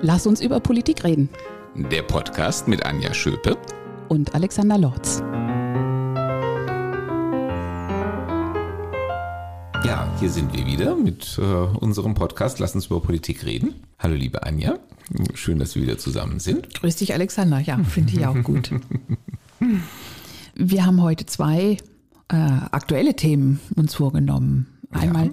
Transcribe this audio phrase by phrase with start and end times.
[0.00, 1.28] Lass uns über Politik reden.
[1.74, 3.58] Der Podcast mit Anja Schöpe
[4.08, 5.18] und Alexander Lorz.
[9.84, 13.74] Ja, hier sind wir wieder mit äh, unserem Podcast Lass uns über Politik reden.
[13.98, 14.78] Hallo liebe Anja,
[15.34, 16.74] schön, dass wir wieder zusammen sind.
[16.74, 18.70] Grüß dich Alexander, ja, finde ich auch gut.
[20.54, 21.76] wir haben heute zwei
[22.28, 24.68] äh, aktuelle Themen uns vorgenommen.
[24.92, 25.32] Einmal ja.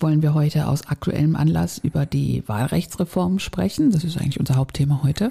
[0.00, 3.90] Wollen wir heute aus aktuellem Anlass über die Wahlrechtsreform sprechen.
[3.90, 5.28] Das ist eigentlich unser Hauptthema heute.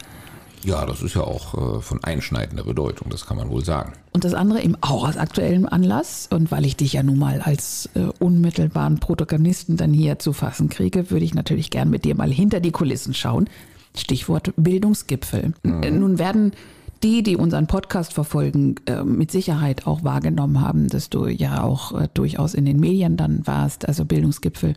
[0.64, 3.94] Ja, das ist ja auch äh, von einschneidender Bedeutung, das kann man wohl sagen.
[4.14, 6.30] Und das andere eben auch aus aktuellem Anlass.
[6.32, 10.70] Und weil ich dich ja nun mal als äh, unmittelbaren Protagonisten dann hier zu fassen
[10.70, 13.50] kriege, würde ich natürlich gern mit dir mal hinter die Kulissen schauen.
[13.96, 15.54] Stichwort Bildungsgipfel.
[15.64, 16.00] Mhm.
[16.00, 16.54] Nun werden
[17.04, 22.00] die, die unseren Podcast verfolgen, äh, mit Sicherheit auch wahrgenommen haben, dass du ja auch
[22.00, 24.76] äh, durchaus in den Medien dann warst, also Bildungsgipfel.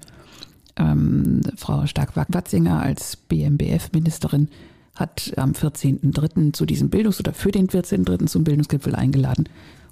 [0.76, 4.48] Ähm, Frau Stark-Watzinger als BMBF-Ministerin
[4.94, 6.52] hat am 14.03.
[6.52, 8.26] zu diesem Bildungs- oder für den 14.03.
[8.26, 9.48] zum Bildungsgipfel eingeladen.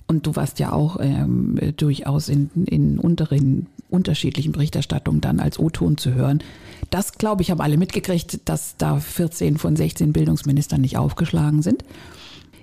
[0.06, 5.96] Und du warst ja auch ähm, durchaus in, in unteren, unterschiedlichen Berichterstattungen dann als O-Ton
[5.96, 6.42] zu hören.
[6.90, 11.84] Das, glaube ich, haben alle mitgekriegt, dass da 14 von 16 Bildungsministern nicht aufgeschlagen sind.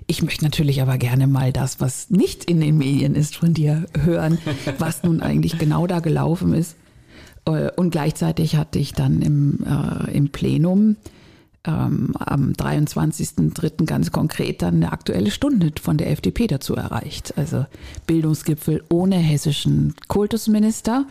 [0.06, 3.86] Ich möchte natürlich aber gerne mal das, was nicht in den Medien ist, von dir
[3.98, 4.38] hören,
[4.78, 6.76] was nun eigentlich genau da gelaufen ist.
[7.44, 10.96] Äh, und gleichzeitig hatte ich dann im, äh, im Plenum
[11.64, 13.84] ähm, am 23.03.
[13.86, 17.34] ganz konkret dann eine aktuelle Stunde von der FDP dazu erreicht.
[17.36, 17.66] Also
[18.06, 21.06] Bildungsgipfel ohne hessischen Kultusminister,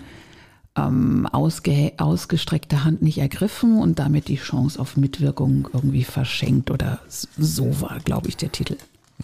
[0.75, 6.99] ähm, ausge ausgestreckte Hand nicht ergriffen und damit die Chance auf Mitwirkung irgendwie verschenkt oder
[7.07, 8.77] so war, glaube ich, der Titel.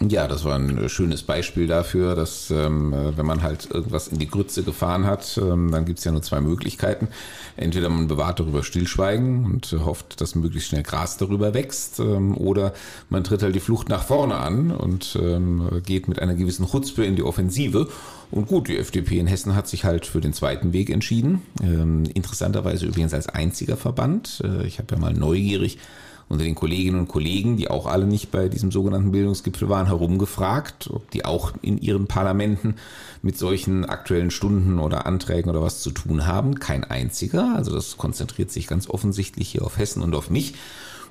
[0.06, 4.28] Ja, das war ein schönes Beispiel dafür, dass ähm, wenn man halt irgendwas in die
[4.28, 7.08] Grütze gefahren hat, ähm, dann gibt's ja nur zwei Möglichkeiten.
[7.56, 12.74] Entweder man bewahrt darüber Stillschweigen und hofft, dass möglichst schnell Gras darüber wächst, ähm, oder
[13.10, 17.04] man tritt halt die Flucht nach vorne an und ähm, geht mit einer gewissen Chutzpe
[17.04, 17.88] in die Offensive.
[18.30, 21.42] Und gut, die FDP in Hessen hat sich halt für den zweiten Weg entschieden.
[21.60, 24.42] Ähm, interessanterweise übrigens als einziger Verband.
[24.44, 25.78] Äh, ich habe ja mal neugierig
[26.28, 30.90] unter den Kolleginnen und Kollegen, die auch alle nicht bei diesem sogenannten Bildungsgipfel waren, herumgefragt,
[30.92, 32.74] ob die auch in ihren Parlamenten
[33.22, 36.58] mit solchen aktuellen Stunden oder Anträgen oder was zu tun haben.
[36.58, 37.54] Kein einziger.
[37.56, 40.54] Also das konzentriert sich ganz offensichtlich hier auf Hessen und auf mich.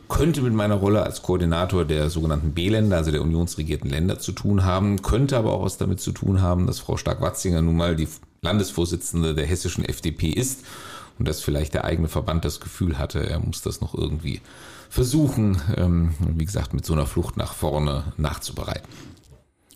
[0.07, 4.63] Könnte mit meiner Rolle als Koordinator der sogenannten B-Länder, also der unionsregierten Länder, zu tun
[4.63, 8.07] haben, könnte aber auch was damit zu tun haben, dass Frau Stark-Watzinger nun mal die
[8.41, 10.63] Landesvorsitzende der hessischen FDP ist
[11.19, 14.41] und dass vielleicht der eigene Verband das Gefühl hatte, er muss das noch irgendwie
[14.89, 18.87] versuchen, ähm, wie gesagt, mit so einer Flucht nach vorne nachzubereiten.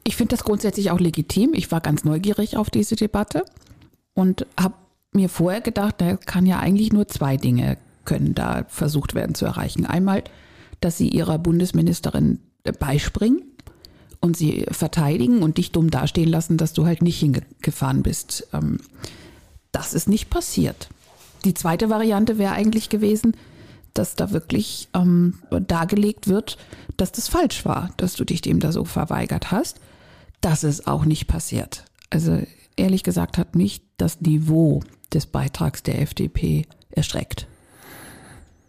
[0.04, 1.52] Ich finde das grundsätzlich auch legitim.
[1.54, 3.46] Ich war ganz neugierig auf diese Debatte
[4.14, 4.76] und habe
[5.14, 9.46] mir vorher gedacht, da kann ja eigentlich nur zwei Dinge können da versucht werden zu
[9.46, 9.86] erreichen.
[9.86, 10.24] Einmal,
[10.80, 12.40] dass sie ihrer Bundesministerin
[12.80, 13.44] beispringen
[14.20, 18.48] und sie verteidigen und dich dumm dastehen lassen, dass du halt nicht hingefahren bist.
[18.54, 18.80] Ähm,
[19.72, 20.90] das ist nicht passiert.
[21.46, 23.36] Die zweite Variante wäre eigentlich gewesen,
[23.94, 26.58] dass da wirklich ähm, dargelegt wird,
[26.98, 29.80] dass das falsch war, dass du dich dem da so verweigert hast.
[30.40, 31.86] Das ist auch nicht passiert.
[32.10, 32.42] Also
[32.76, 34.82] ehrlich gesagt hat mich das Niveau
[35.14, 37.48] des Beitrags der FDP erschreckt.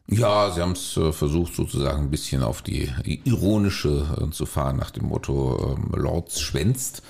[0.09, 2.91] Ja, sie haben es äh, versucht, sozusagen ein bisschen auf die
[3.25, 7.03] ironische äh, zu fahren, nach dem Motto ähm, Lords schwänzt.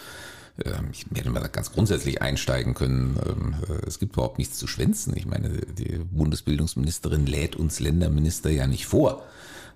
[0.64, 3.18] Ähm, ich werde mal ganz grundsätzlich einsteigen können.
[3.26, 5.16] Ähm, äh, es gibt überhaupt nichts zu schwänzen.
[5.16, 9.22] Ich meine, die Bundesbildungsministerin lädt uns Länderminister ja nicht vor.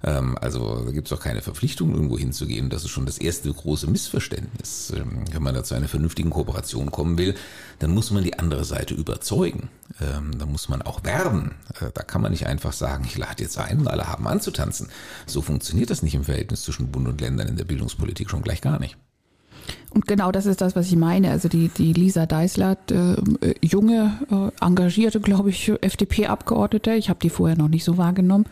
[0.05, 2.69] Ähm, also da gibt es auch keine Verpflichtung, irgendwo hinzugehen.
[2.69, 4.93] Das ist schon das erste große Missverständnis.
[5.33, 7.35] Wenn man da zu einer vernünftigen Kooperation kommen will,
[7.79, 9.71] dann muss man die andere Seite überzeugen.
[9.99, 11.55] Da muss man auch werben.
[11.81, 14.89] Äh, da kann man nicht einfach sagen, ich lade jetzt ein und alle haben anzutanzen.
[15.27, 18.61] So funktioniert das nicht im Verhältnis zwischen Bund und Ländern in der Bildungspolitik schon gleich
[18.61, 18.99] gar nicht.
[19.91, 21.31] Und genau das ist das, was ich meine.
[21.31, 26.95] Also die, die Lisa Deißler, äh, junge, äh, engagierte, glaube ich, FDP-Abgeordnete.
[26.95, 28.45] Ich habe die vorher noch nicht so wahrgenommen.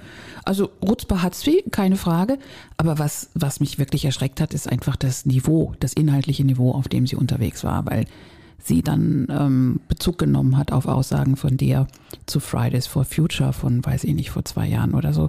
[0.44, 2.38] Also Rutzper hat sie, keine Frage.
[2.76, 6.88] Aber was, was mich wirklich erschreckt hat, ist einfach das Niveau, das inhaltliche Niveau, auf
[6.88, 7.84] dem sie unterwegs war.
[7.86, 8.06] Weil
[8.58, 11.86] sie dann ähm, Bezug genommen hat auf Aussagen von dir
[12.26, 15.28] zu Fridays for Future von, weiß ich nicht, vor zwei Jahren oder so.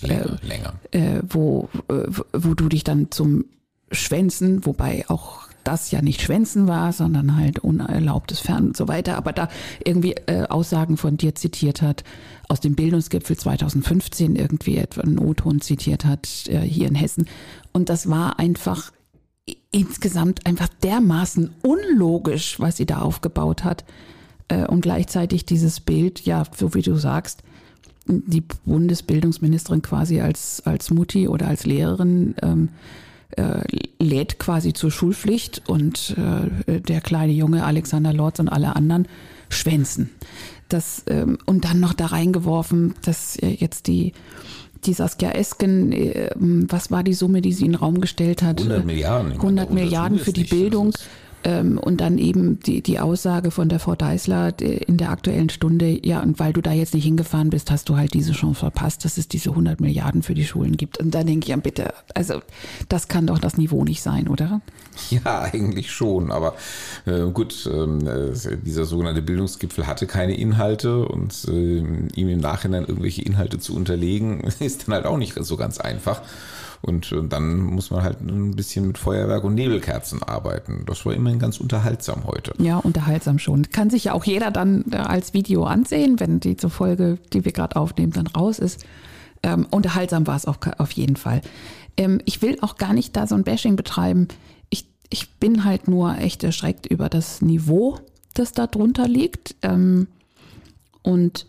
[0.00, 0.74] Länger, äh, länger.
[0.92, 3.44] Äh, wo, äh, wo du dich dann zum
[3.90, 9.16] Schwänzen, wobei auch das ja nicht Schwänzen war, sondern halt unerlaubtes Fern und so weiter,
[9.16, 9.48] aber da
[9.84, 12.04] irgendwie äh, Aussagen von dir zitiert hat,
[12.48, 17.26] aus dem Bildungsgipfel 2015 irgendwie etwa einen O-Ton zitiert hat, äh, hier in Hessen.
[17.72, 18.92] Und das war einfach
[19.70, 23.84] insgesamt einfach dermaßen unlogisch, was sie da aufgebaut hat.
[24.48, 27.42] Äh, und gleichzeitig dieses Bild, ja, so wie du sagst,
[28.06, 32.70] die Bundesbildungsministerin quasi als, als Mutti oder als Lehrerin ähm,
[33.36, 33.60] äh,
[33.98, 36.16] lädt quasi zur Schulpflicht und
[36.66, 39.06] äh, der kleine Junge Alexander Lorz und alle anderen
[39.48, 40.10] schwänzen.
[40.68, 44.12] Das, ähm, und dann noch da reingeworfen, dass äh, jetzt die
[44.84, 48.58] die Saskia Esken, äh, was war die Summe, die sie in den Raum gestellt hat?
[48.58, 49.32] 100 Milliarden.
[49.32, 50.92] 100 Milliarden für die Bildung.
[51.44, 56.04] Ähm, und dann eben die, die Aussage von der Frau Deißler in der aktuellen Stunde,
[56.04, 59.04] ja, und weil du da jetzt nicht hingefahren bist, hast du halt diese Chance verpasst,
[59.04, 60.98] dass es diese 100 Milliarden für die Schulen gibt.
[60.98, 62.40] Und da denke ich, ja bitte, also
[62.88, 64.60] das kann doch das Niveau nicht sein, oder?
[65.10, 66.54] Ja, eigentlich schon, aber
[67.06, 68.32] äh, gut, ähm, äh,
[68.64, 74.40] dieser sogenannte Bildungsgipfel hatte keine Inhalte und äh, ihm im Nachhinein irgendwelche Inhalte zu unterlegen,
[74.58, 76.22] ist dann halt auch nicht so ganz einfach.
[76.80, 80.84] Und äh, dann muss man halt ein bisschen mit Feuerwerk und Nebelkerzen arbeiten.
[80.86, 82.52] Das war immerhin ganz unterhaltsam heute.
[82.58, 83.70] Ja, unterhaltsam schon.
[83.70, 87.44] Kann sich ja auch jeder dann äh, als Video ansehen, wenn die zur Folge, die
[87.44, 88.84] wir gerade aufnehmen, dann raus ist.
[89.42, 91.42] Ähm, unterhaltsam war es auch auf jeden Fall.
[91.96, 94.28] Ähm, ich will auch gar nicht da so ein Bashing betreiben.
[94.70, 97.98] Ich, ich bin halt nur echt erschreckt über das Niveau,
[98.34, 99.56] das da drunter liegt.
[99.62, 100.06] Ähm,
[101.02, 101.46] und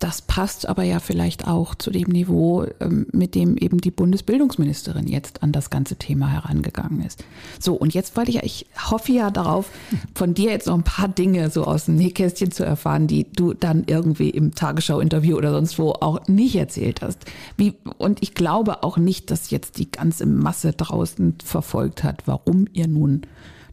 [0.00, 5.06] das passt aber ja vielleicht auch zu dem Niveau, ähm, mit dem eben die Bundesbildungsministerin
[5.06, 7.22] jetzt an das ganze Thema herangegangen ist.
[7.60, 9.70] So, und jetzt wollte ich ja, ich hoffe ja darauf,
[10.14, 13.52] von dir jetzt noch ein paar Dinge so aus dem Nähkästchen zu erfahren, die du
[13.52, 17.26] dann irgendwie im Tagesschau-Interview oder sonst wo auch nicht erzählt hast.
[17.58, 22.66] Wie, und ich glaube auch nicht, dass jetzt die ganze Masse draußen verfolgt hat, warum
[22.72, 23.22] ihr nun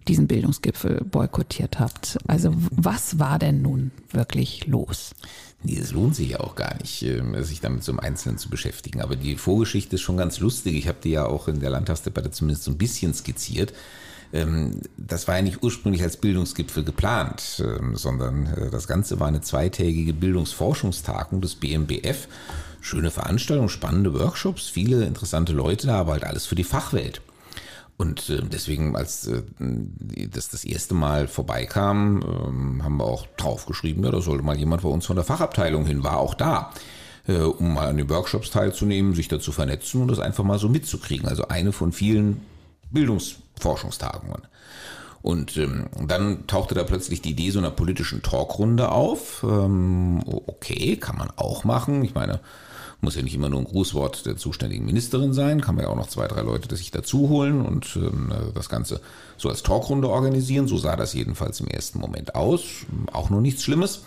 [0.07, 2.17] diesen Bildungsgipfel boykottiert habt.
[2.27, 5.13] Also was war denn nun wirklich los?
[5.63, 8.49] Nee, es lohnt sich ja auch gar nicht, ähm, sich damit so im Einzelnen zu
[8.49, 9.01] beschäftigen.
[9.01, 10.75] Aber die Vorgeschichte ist schon ganz lustig.
[10.75, 13.73] Ich habe die ja auch in der Landtagsdebatte zumindest so ein bisschen skizziert.
[14.33, 19.27] Ähm, das war ja nicht ursprünglich als Bildungsgipfel geplant, ähm, sondern äh, das Ganze war
[19.27, 22.27] eine zweitägige Bildungsforschungstagung des BMBF.
[22.81, 27.21] Schöne Veranstaltung, spannende Workshops, viele interessante Leute da, aber halt alles für die Fachwelt.
[27.97, 29.41] Und äh, deswegen, als äh,
[30.31, 34.83] das das erste Mal vorbeikam, äh, haben wir auch draufgeschrieben, ja, da sollte mal jemand
[34.83, 36.71] bei uns von der Fachabteilung hin, war auch da,
[37.27, 40.59] äh, um mal an den Workshops teilzunehmen, sich da zu vernetzen und das einfach mal
[40.59, 41.27] so mitzukriegen.
[41.27, 42.41] Also eine von vielen
[42.91, 44.43] Bildungsforschungstagungen.
[45.23, 49.43] Und ähm, dann tauchte da plötzlich die Idee so einer politischen Talkrunde auf.
[49.43, 52.03] Ähm, okay, kann man auch machen.
[52.03, 52.39] Ich meine,
[53.01, 55.95] muss ja nicht immer nur ein Grußwort der zuständigen Ministerin sein, kann man ja auch
[55.95, 59.01] noch zwei, drei Leute sich dazu holen und ähm, das Ganze
[59.37, 60.67] so als Talkrunde organisieren.
[60.67, 62.63] So sah das jedenfalls im ersten Moment aus.
[63.13, 64.03] Auch nur nichts Schlimmes.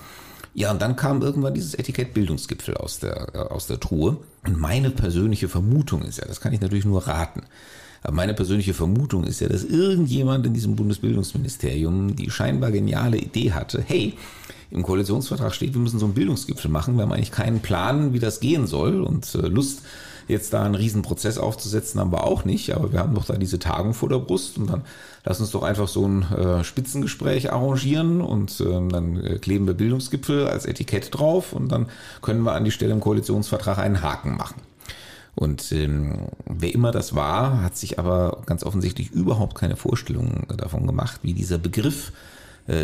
[0.53, 4.17] Ja, und dann kam irgendwann dieses Etikett Bildungsgipfel aus der, äh, aus der Truhe.
[4.45, 7.43] Und meine persönliche Vermutung ist ja, das kann ich natürlich nur raten,
[8.03, 13.53] aber meine persönliche Vermutung ist ja, dass irgendjemand in diesem Bundesbildungsministerium die scheinbar geniale Idee
[13.53, 14.15] hatte, hey,
[14.71, 16.97] im Koalitionsvertrag steht, wir müssen so einen Bildungsgipfel machen.
[16.97, 19.83] Wir haben eigentlich keinen Plan, wie das gehen soll und äh, Lust,
[20.29, 22.75] jetzt da einen riesen Prozess aufzusetzen, haben wir auch nicht.
[22.75, 24.83] Aber wir haben doch da diese Tagung vor der Brust und dann
[25.25, 29.75] lass uns doch einfach so ein äh, Spitzengespräch arrangieren und ähm, dann äh, kleben wir
[29.75, 31.87] Bildungsgipfel als Etikett drauf und dann
[32.23, 34.63] können wir an die Stelle im Koalitionsvertrag einen Haken machen.
[35.35, 40.87] Und ähm, wer immer das war, hat sich aber ganz offensichtlich überhaupt keine Vorstellung davon
[40.87, 42.13] gemacht, wie dieser Begriff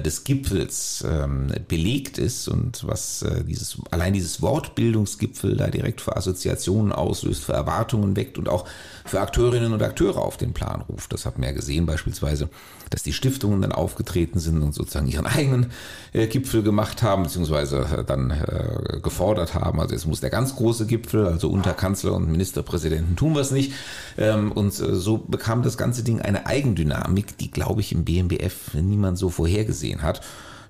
[0.02, 6.16] des Gipfels ähm, belegt ist und was äh, dieses, allein dieses Wortbildungsgipfel da direkt für
[6.16, 8.66] Assoziationen auslöst, für Erwartungen weckt und auch
[9.04, 11.12] für Akteurinnen und Akteure auf den Plan ruft.
[11.12, 12.48] Das hat man ja gesehen beispielsweise,
[12.90, 15.66] dass die Stiftungen dann aufgetreten sind und sozusagen ihren eigenen
[16.12, 19.80] äh, Gipfel gemacht haben, beziehungsweise äh, dann äh, gefordert haben.
[19.80, 23.50] Also jetzt muss der ganz große Gipfel, also unter Kanzler und Ministerpräsidenten tun wir es
[23.50, 23.72] nicht.
[24.16, 28.74] Ähm, und äh, so bekam das ganze Ding eine Eigendynamik, die, glaube ich, im BMBF
[28.74, 30.20] niemand so vorhergesehen hat.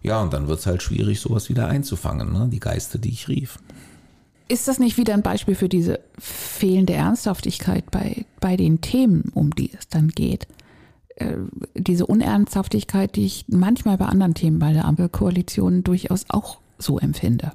[0.02, 2.48] Ja, und dann wird es halt schwierig, sowas wieder einzufangen, ne?
[2.50, 3.58] die Geister, die ich rief.
[4.48, 9.50] Ist das nicht wieder ein Beispiel für diese fehlende Ernsthaftigkeit bei, bei den Themen, um
[9.50, 10.46] die es dann geht?
[11.16, 11.36] Äh,
[11.74, 17.52] diese Unernsthaftigkeit, die ich manchmal bei anderen Themen bei der Ampelkoalition durchaus auch so empfinde.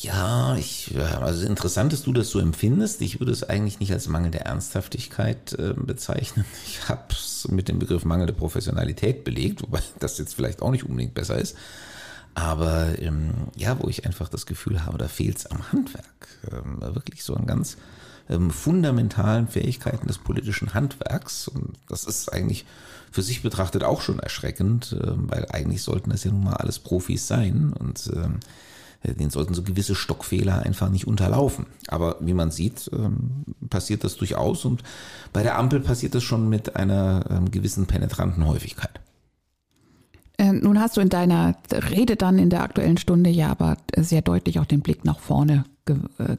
[0.00, 3.00] Ja, ich, also interessant, dass du das so empfindest.
[3.02, 6.44] Ich würde es eigentlich nicht als Mangel der Ernsthaftigkeit äh, bezeichnen.
[6.66, 10.70] Ich habe es mit dem Begriff Mangel der Professionalität belegt, wobei das jetzt vielleicht auch
[10.70, 11.56] nicht unbedingt besser ist.
[12.34, 16.28] Aber ähm, ja, wo ich einfach das Gefühl habe, da fehlt es am Handwerk.
[16.52, 17.76] Ähm, wirklich so an ganz
[18.28, 21.48] ähm, fundamentalen Fähigkeiten des politischen Handwerks.
[21.48, 22.66] Und das ist eigentlich
[23.10, 26.78] für sich betrachtet auch schon erschreckend, äh, weil eigentlich sollten das ja nun mal alles
[26.78, 27.72] Profis sein.
[27.78, 28.40] Und ähm,
[29.04, 31.66] denen sollten so gewisse Stockfehler einfach nicht unterlaufen.
[31.86, 34.82] Aber wie man sieht, ähm, passiert das durchaus und
[35.32, 39.00] bei der Ampel passiert das schon mit einer ähm, gewissen penetranten Häufigkeit.
[40.36, 44.22] Äh, nun hast du in deiner Rede dann in der aktuellen Stunde ja aber sehr
[44.22, 45.64] deutlich auch den Blick nach vorne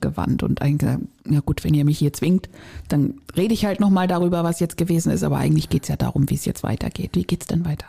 [0.02, 2.50] gewandt und eigentlich gesagt, ja gut, wenn ihr mich hier zwingt,
[2.88, 5.96] dann rede ich halt nochmal darüber, was jetzt gewesen ist, aber eigentlich geht es ja
[5.96, 7.12] darum, wie es jetzt weitergeht.
[7.14, 7.86] Wie geht es denn weiter?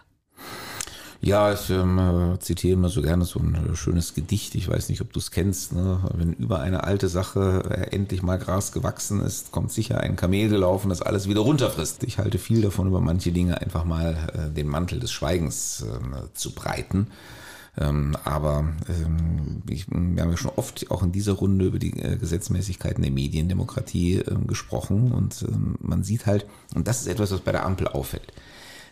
[1.23, 4.55] Ja, ich ähm, zitiere immer so gerne so ein schönes Gedicht.
[4.55, 5.75] Ich weiß nicht, ob du es kennst.
[5.75, 6.01] Ne?
[6.15, 10.49] Wenn über eine alte Sache äh, endlich mal Gras gewachsen ist, kommt sicher ein Kamel
[10.49, 12.05] gelaufen, das alles wieder runterfrisst.
[12.05, 16.33] Ich halte viel davon, über manche Dinge einfach mal äh, den Mantel des Schweigens äh,
[16.33, 17.09] zu breiten.
[17.81, 21.99] Ähm, aber ähm, ich, wir haben ja schon oft auch in dieser Runde über die
[21.99, 27.31] äh, Gesetzmäßigkeiten der Mediendemokratie äh, gesprochen und ähm, man sieht halt, und das ist etwas,
[27.33, 28.33] was bei der Ampel auffällt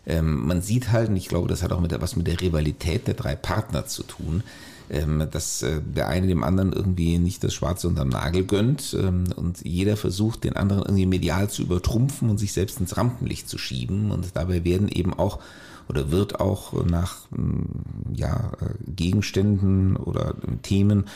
[0.06, 2.40] ähm, man sieht halt, und ich glaube, das hat auch mit der, was mit der
[2.40, 4.42] Rivalität der drei Partner zu tun,
[4.90, 9.24] ähm, dass äh, der eine dem anderen irgendwie nicht das Schwarze unterm Nagel gönnt ähm,
[9.36, 13.58] und jeder versucht, den anderen irgendwie medial zu übertrumpfen und sich selbst ins Rampenlicht zu
[13.58, 14.10] schieben.
[14.10, 15.40] Und dabei werden eben auch
[15.88, 21.06] oder wird auch nach mm, ja, äh, Gegenständen oder Themen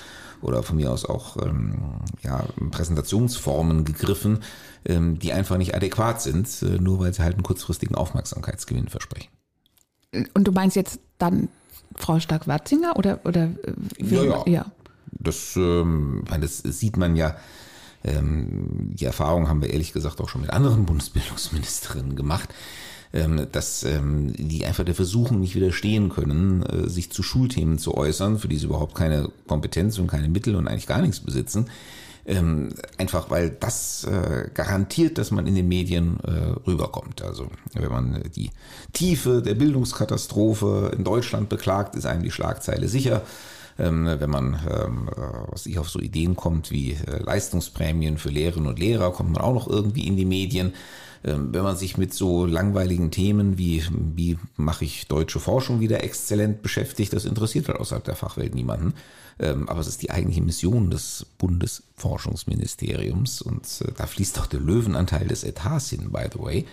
[0.41, 1.79] oder von mir aus auch ähm,
[2.23, 4.41] ja, Präsentationsformen gegriffen,
[4.85, 9.29] ähm, die einfach nicht adäquat sind, äh, nur weil sie halt einen kurzfristigen Aufmerksamkeitsgewinn versprechen.
[10.35, 11.49] Und du meinst jetzt dann
[11.97, 13.51] Frau Stark-Watzinger oder, oder
[13.99, 14.67] ja, ja, ja.
[15.13, 17.37] Das, ähm, das sieht man ja.
[18.05, 22.53] Die Erfahrung haben wir ehrlich gesagt auch schon mit anderen Bundesbildungsministerinnen gemacht
[23.13, 28.39] dass ähm, die einfach der Versuchung nicht widerstehen können, äh, sich zu Schulthemen zu äußern,
[28.39, 31.67] für die sie überhaupt keine Kompetenz und keine Mittel und eigentlich gar nichts besitzen.
[32.25, 37.21] Ähm, einfach weil das äh, garantiert, dass man in den Medien äh, rüberkommt.
[37.21, 38.51] Also wenn man die
[38.93, 43.23] Tiefe der Bildungskatastrophe in Deutschland beklagt, ist einem die Schlagzeile sicher.
[43.79, 45.09] Ähm, wenn man ähm,
[45.49, 49.41] was ich auf so Ideen kommt wie äh, Leistungsprämien für Lehrerinnen und Lehrer, kommt man
[49.41, 50.75] auch noch irgendwie in die Medien.
[51.25, 56.05] Ähm, wenn man sich mit so langweiligen Themen wie, wie mache ich deutsche Forschung wieder
[56.05, 58.95] exzellent beschäftigt, das interessiert halt außerhalb der Fachwelt niemanden.
[59.39, 65.27] Aber es ist die eigentliche Mission des Bundesforschungsministeriums und äh, da fließt auch der Löwenanteil
[65.27, 66.67] des Etats hin, by the way.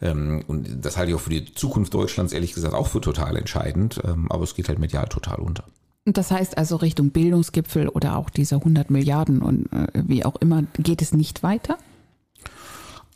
[0.00, 4.00] Und das halte ich auch für die Zukunft Deutschlands ehrlich gesagt auch für total entscheidend,
[4.04, 5.64] aber es geht halt medial total unter.
[6.06, 10.62] Das heißt also Richtung Bildungsgipfel oder auch diese 100 Milliarden und äh, wie auch immer,
[10.78, 11.78] geht es nicht weiter?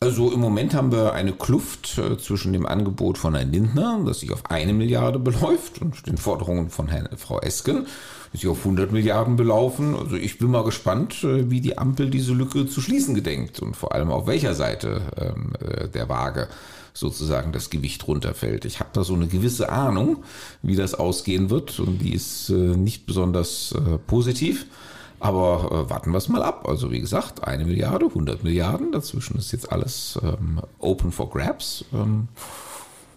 [0.01, 4.21] Also im Moment haben wir eine Kluft äh, zwischen dem Angebot von Herrn Lindner, das
[4.21, 7.87] sich auf eine Milliarde beläuft, und den Forderungen von Herrn, Frau Esken,
[8.33, 9.95] die sich auf 100 Milliarden belaufen.
[9.95, 13.77] Also ich bin mal gespannt, äh, wie die Ampel diese Lücke zu schließen gedenkt und
[13.77, 16.49] vor allem auf welcher Seite ähm, äh, der Waage
[16.93, 18.65] sozusagen das Gewicht runterfällt.
[18.65, 20.25] Ich habe da so eine gewisse Ahnung,
[20.63, 23.75] wie das ausgehen wird und die ist nicht besonders
[24.07, 24.67] positiv.
[25.21, 26.67] Aber äh, warten wir es mal ab.
[26.67, 31.85] Also wie gesagt, eine Milliarde, 100 Milliarden, dazwischen ist jetzt alles ähm, open for grabs.
[31.93, 32.29] Ähm,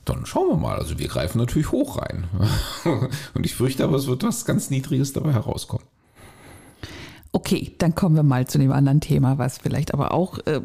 [0.03, 0.77] dann schauen wir mal.
[0.77, 2.25] Also wir greifen natürlich hoch rein.
[3.33, 5.85] Und ich fürchte aber, es wird was ganz Niedriges dabei herauskommen.
[7.31, 10.59] Okay, dann kommen wir mal zu dem anderen Thema, was vielleicht aber auch äh,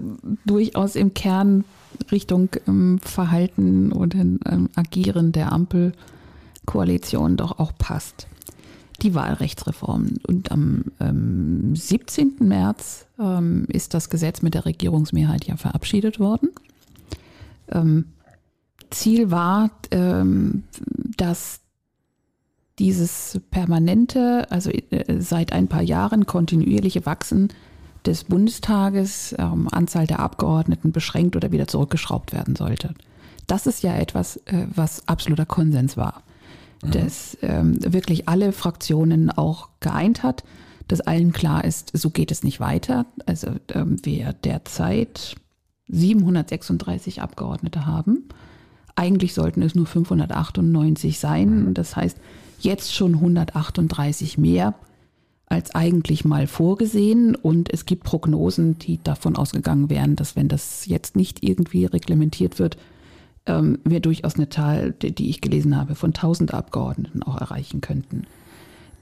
[0.44, 1.64] durchaus im Kern
[2.10, 8.28] Richtung ähm, Verhalten oder ähm, Agieren der Ampelkoalition doch auch passt
[9.02, 10.14] die Wahlrechtsreform.
[10.26, 12.36] Und am ähm, 17.
[12.40, 16.50] März ähm, ist das Gesetz mit der Regierungsmehrheit ja verabschiedet worden.
[17.70, 18.06] Ähm,
[18.90, 20.64] Ziel war, ähm,
[21.16, 21.60] dass
[22.78, 27.48] dieses permanente, also äh, seit ein paar Jahren kontinuierliche Wachsen
[28.08, 32.94] des Bundestages, ähm, Anzahl der Abgeordneten beschränkt oder wieder zurückgeschraubt werden sollte.
[33.46, 36.22] Das ist ja etwas, äh, was absoluter Konsens war
[36.82, 36.90] mhm.
[36.90, 40.44] das ähm, wirklich alle Fraktionen auch geeint hat,
[40.86, 43.06] dass allen klar ist, so geht es nicht weiter.
[43.26, 45.36] Also ähm, wir derzeit
[45.88, 48.28] 736 Abgeordnete haben.
[48.94, 51.66] Eigentlich sollten es nur 598 sein.
[51.66, 51.74] Mhm.
[51.74, 52.18] Das heißt,
[52.60, 54.74] jetzt schon 138 mehr
[55.48, 57.34] als eigentlich mal vorgesehen.
[57.34, 62.58] Und es gibt Prognosen, die davon ausgegangen wären, dass wenn das jetzt nicht irgendwie reglementiert
[62.58, 62.76] wird,
[63.46, 68.26] ähm, wir durchaus eine Zahl, die ich gelesen habe, von 1000 Abgeordneten auch erreichen könnten.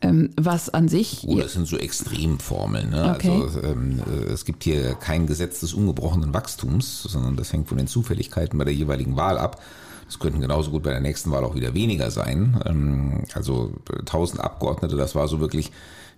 [0.03, 1.25] Ähm, was an sich.
[1.27, 2.91] Oh, das sind so Extremformeln.
[2.91, 3.15] Ne?
[3.17, 3.41] Okay.
[3.43, 7.79] Also ähm, äh, es gibt hier kein Gesetz des ungebrochenen Wachstums, sondern das hängt von
[7.79, 9.63] den Zufälligkeiten bei der jeweiligen Wahl ab.
[10.09, 12.61] Es könnten genauso gut bei der nächsten Wahl auch wieder weniger sein.
[12.67, 15.71] Ähm, also 1000 Abgeordnete, das war so wirklich äh,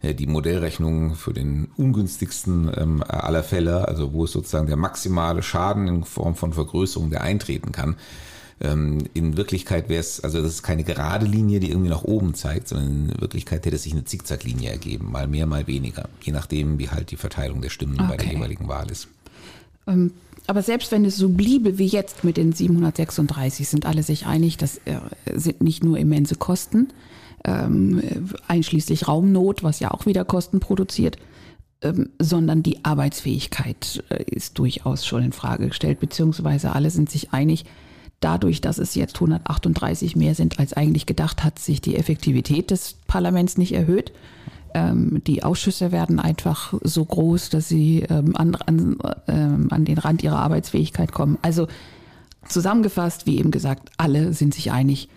[0.03, 5.89] die Modellrechnung für den ungünstigsten ähm, aller Fälle, also wo es sozusagen der maximale Schaden
[5.89, 7.97] in Form von Vergrößerung, der eintreten kann.
[8.61, 12.35] Ähm, in Wirklichkeit wäre es, also das ist keine gerade Linie, die irgendwie nach oben
[12.35, 16.79] zeigt, sondern in Wirklichkeit hätte sich eine Zickzacklinie ergeben, mal mehr, mal weniger, je nachdem,
[16.79, 18.09] wie halt die Verteilung der Stimmen okay.
[18.09, 19.09] bei der jeweiligen Wahl ist.
[19.87, 20.13] Ähm,
[20.47, 24.57] aber selbst wenn es so bliebe wie jetzt mit den 736, sind alle sich einig,
[24.57, 24.99] das äh,
[25.35, 26.89] sind nicht nur immense Kosten,
[27.45, 28.03] ähm,
[28.47, 31.19] einschließlich Raumnot, was ja auch wieder Kosten produziert.
[31.81, 37.33] ähm, sondern die Arbeitsfähigkeit äh, ist durchaus schon in Frage gestellt, beziehungsweise alle sind sich
[37.33, 37.65] einig,
[38.21, 42.97] dadurch, dass es jetzt 138 mehr sind als eigentlich gedacht, hat sich die Effektivität des
[43.07, 44.13] Parlaments nicht erhöht.
[44.75, 49.99] Ähm, die Ausschüsse werden einfach so groß, dass sie ähm, an, an, ähm, an den
[49.99, 51.39] Rand ihrer Arbeitsfähigkeit kommen.
[51.43, 51.69] Also
[52.47, 55.09] zusammengefasst, wie eben gesagt, alle sind sich einig,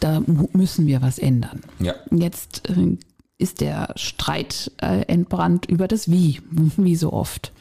[0.00, 1.60] da müssen wir was ändern.
[1.78, 1.94] Ja.
[2.10, 2.96] Jetzt äh,
[3.38, 6.40] ist der Streit äh, entbrannt über das Wie,
[6.76, 7.52] wie so oft.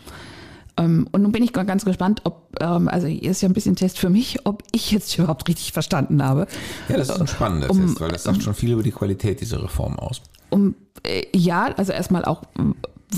[0.78, 3.76] Ähm, und nun bin ich ganz gespannt, ob, ähm, also hier ist ja ein bisschen
[3.76, 6.48] Test für mich, ob ich jetzt überhaupt richtig verstanden habe.
[6.88, 9.42] Ja, das ist ein spannender um, Test, weil das sagt schon viel über die Qualität
[9.42, 10.22] dieser Reform aus.
[10.50, 12.44] Um, äh, ja, also erstmal auch,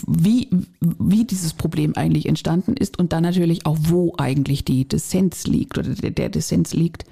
[0.07, 0.49] wie,
[0.79, 5.77] wie dieses Problem eigentlich entstanden ist und dann natürlich auch, wo eigentlich die Dissens liegt
[5.77, 7.05] oder der, der Dissens liegt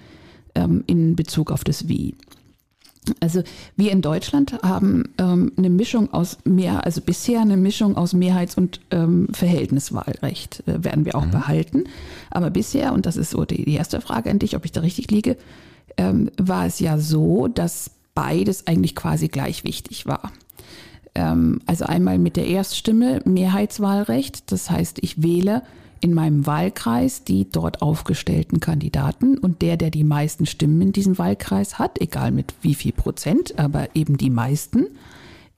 [0.57, 2.15] ähm, in Bezug auf das Wie.
[3.21, 3.41] Also
[3.77, 8.57] wir in Deutschland haben ähm, eine Mischung aus mehr, also bisher eine Mischung aus Mehrheits-
[8.57, 11.31] und ähm, Verhältniswahlrecht äh, werden wir auch mhm.
[11.31, 11.83] behalten.
[12.31, 14.81] Aber bisher, und das ist so die, die, erste Frage an dich, ob ich da
[14.81, 15.37] richtig liege,
[15.95, 20.33] ähm, war es ja so, dass beides eigentlich quasi gleich wichtig war.
[21.15, 25.61] Ähm, also einmal mit der Erststimme Mehrheitswahlrecht, das heißt, ich wähle
[25.99, 31.17] in meinem Wahlkreis die dort aufgestellten Kandidaten und der, der die meisten Stimmen in diesem
[31.17, 34.87] Wahlkreis hat, egal mit wie viel Prozent, aber eben die meisten,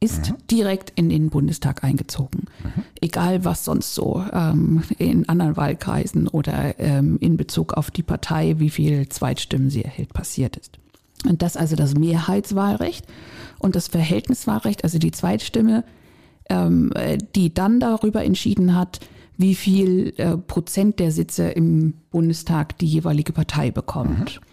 [0.02, 0.36] ist mhm.
[0.50, 2.46] direkt in den Bundestag eingezogen.
[2.64, 2.84] Mhm.
[3.02, 8.56] Egal was sonst so ähm, in anderen Wahlkreisen oder ähm, in Bezug auf die Partei,
[8.60, 10.80] wie viel Zweitstimmen sie erhält, passiert ist.
[11.28, 13.06] Und das also das Mehrheitswahlrecht
[13.58, 15.84] und das Verhältniswahlrecht, also die Zweitstimme,
[16.48, 16.94] ähm,
[17.36, 19.02] die dann darüber entschieden hat,
[19.40, 24.42] wie viel äh, Prozent der Sitze im Bundestag die jeweilige Partei bekommt.
[24.42, 24.46] Mhm.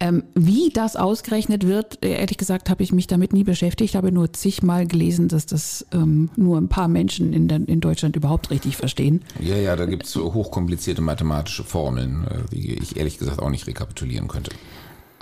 [0.00, 4.10] Ähm, wie das ausgerechnet wird, äh, ehrlich gesagt, habe ich mich damit nie beschäftigt, habe
[4.10, 8.50] nur zigmal gelesen, dass das ähm, nur ein paar Menschen in, der, in Deutschland überhaupt
[8.50, 9.22] richtig verstehen.
[9.38, 13.66] Ja, ja, da gibt es hochkomplizierte mathematische Formeln, äh, die ich ehrlich gesagt auch nicht
[13.66, 14.50] rekapitulieren könnte.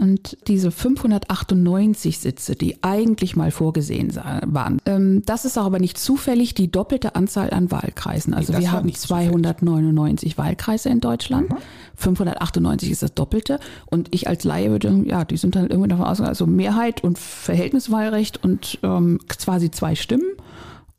[0.00, 5.98] Und diese 598 Sitze, die eigentlich mal vorgesehen waren, ähm, das ist auch aber nicht
[5.98, 8.32] zufällig die doppelte Anzahl an Wahlkreisen.
[8.32, 10.38] Also nee, wir haben 299 zufällig.
[10.38, 11.50] Wahlkreise in Deutschland.
[11.50, 11.56] Mhm.
[11.96, 13.60] 598 ist das Doppelte.
[13.90, 17.18] Und ich als Laie würde, ja, die sind dann irgendwie davon aus, also Mehrheit und
[17.18, 20.32] Verhältniswahlrecht und ähm, quasi zwei Stimmen.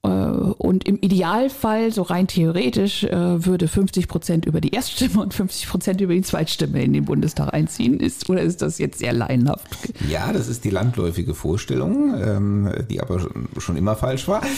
[0.03, 5.33] Äh, und im Idealfall, so rein theoretisch, äh, würde 50 Prozent über die Erststimme und
[5.33, 7.99] 50 Prozent über die Zweitstimme in den Bundestag einziehen.
[7.99, 9.67] Ist, oder ist das jetzt sehr laienhaft?
[10.09, 14.41] Ja, das ist die landläufige Vorstellung, ähm, die aber schon immer falsch war.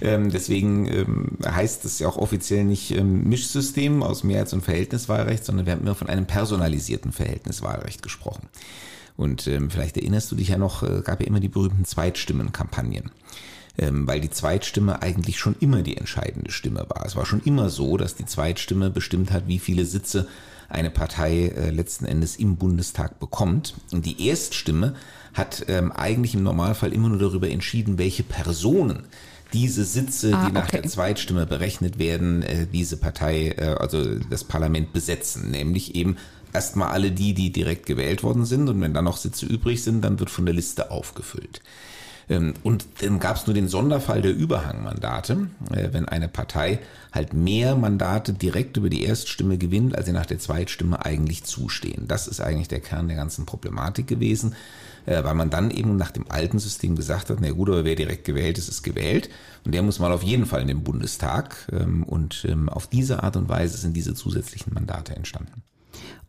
[0.00, 5.66] Ähm, deswegen ähm, heißt es ja auch offiziell nicht Mischsystem aus Mehrheits- und Verhältniswahlrecht, sondern
[5.66, 8.48] wir haben immer von einem personalisierten Verhältniswahlrecht gesprochen.
[9.16, 13.12] Und vielleicht erinnerst du dich ja noch, äh, gab ja immer die berühmten Zweitstimmenkampagnen
[13.76, 17.06] weil die Zweitstimme eigentlich schon immer die entscheidende Stimme war.
[17.06, 20.28] Es war schon immer so, dass die Zweitstimme bestimmt hat, wie viele Sitze
[20.68, 23.74] eine Partei äh, letzten Endes im Bundestag bekommt.
[23.92, 24.94] Und die Erststimme
[25.34, 29.04] hat ähm, eigentlich im Normalfall immer nur darüber entschieden, welche Personen
[29.52, 30.80] diese Sitze, ah, die nach okay.
[30.80, 35.50] der Zweitstimme berechnet werden, äh, diese Partei, äh, also das Parlament besetzen.
[35.50, 36.16] Nämlich eben
[36.52, 38.68] erstmal alle die, die direkt gewählt worden sind.
[38.68, 41.60] Und wenn dann noch Sitze übrig sind, dann wird von der Liste aufgefüllt.
[42.28, 46.78] Ähm, und dann gab es nur den Sonderfall der Überhangmandate, äh, wenn eine Partei
[47.12, 52.06] halt mehr Mandate direkt über die Erststimme gewinnt, als sie nach der Zweitstimme eigentlich zustehen.
[52.08, 54.54] Das ist eigentlich der Kern der ganzen Problematik gewesen,
[55.06, 57.96] äh, weil man dann eben nach dem alten System gesagt hat, na gut, aber wer
[57.96, 59.28] direkt gewählt ist, ist gewählt
[59.64, 63.22] und der muss mal auf jeden Fall in den Bundestag ähm, und ähm, auf diese
[63.22, 65.62] Art und Weise sind diese zusätzlichen Mandate entstanden.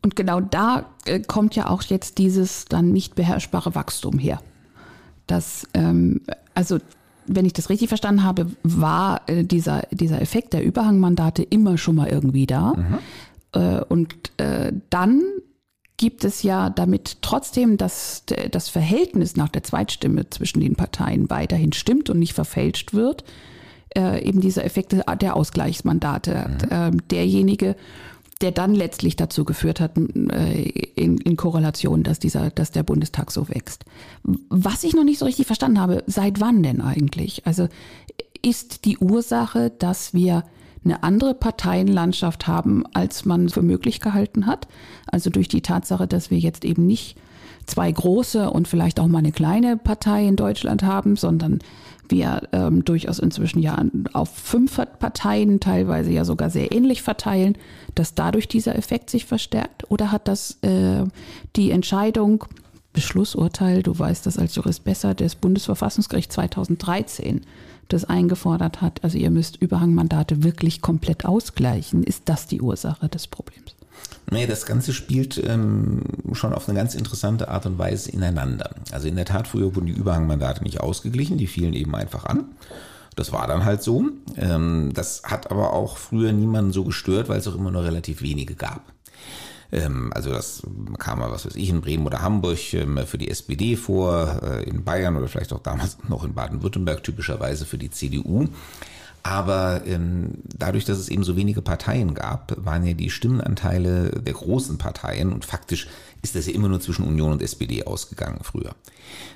[0.02, 4.42] Und genau da äh, kommt ja auch jetzt dieses dann nicht beherrschbare Wachstum her
[5.26, 6.20] dass, ähm,
[6.54, 6.78] also
[7.26, 11.96] wenn ich das richtig verstanden habe, war äh, dieser, dieser Effekt der Überhangmandate immer schon
[11.96, 12.74] mal irgendwie da.
[12.74, 12.98] Mhm.
[13.52, 15.22] Äh, und äh, dann
[15.96, 21.72] gibt es ja damit trotzdem, dass das Verhältnis nach der Zweitstimme zwischen den Parteien weiterhin
[21.72, 23.24] stimmt und nicht verfälscht wird,
[23.96, 26.48] äh, eben dieser Effekt der Ausgleichsmandate.
[26.48, 26.68] Mhm.
[26.70, 27.76] Ähm, derjenige,
[28.44, 33.30] der dann letztlich dazu geführt hat, äh, in, in Korrelation, dass dieser, dass der Bundestag
[33.30, 33.86] so wächst.
[34.50, 37.46] Was ich noch nicht so richtig verstanden habe, seit wann denn eigentlich?
[37.46, 37.68] Also
[38.42, 40.44] ist die Ursache, dass wir
[40.84, 44.68] eine andere Parteienlandschaft haben, als man für möglich gehalten hat.
[45.06, 47.16] Also durch die Tatsache, dass wir jetzt eben nicht
[47.64, 51.60] zwei große und vielleicht auch mal eine kleine Partei in Deutschland haben, sondern
[52.08, 57.56] wir ähm, durchaus inzwischen ja auf fünf Parteien teilweise ja sogar sehr ähnlich verteilen,
[57.94, 59.90] dass dadurch dieser Effekt sich verstärkt?
[59.90, 61.04] Oder hat das äh,
[61.56, 62.44] die Entscheidung,
[62.92, 67.42] Beschlussurteil, du weißt das als Jurist besser, des Bundesverfassungsgerichts 2013
[67.88, 72.02] das eingefordert hat, also ihr müsst Überhangmandate wirklich komplett ausgleichen.
[72.02, 73.74] Ist das die Ursache des Problems?
[74.30, 78.70] Nee, das Ganze spielt ähm, schon auf eine ganz interessante Art und Weise ineinander.
[78.90, 82.46] Also in der Tat, früher wurden die Überhangmandate nicht ausgeglichen, die fielen eben einfach an.
[83.16, 84.06] Das war dann halt so.
[84.36, 88.22] Ähm, das hat aber auch früher niemanden so gestört, weil es auch immer nur relativ
[88.22, 88.92] wenige gab.
[89.70, 90.62] Ähm, also das
[90.98, 94.68] kam mal, was weiß ich, in Bremen oder Hamburg ähm, für die SPD vor, äh,
[94.68, 98.48] in Bayern oder vielleicht auch damals noch in Baden-Württemberg typischerweise für die CDU.
[99.24, 104.34] Aber ähm, dadurch, dass es eben so wenige Parteien gab, waren ja die Stimmenanteile der
[104.34, 105.88] großen Parteien und faktisch
[106.20, 108.74] ist das ja immer nur zwischen Union und SPD ausgegangen früher.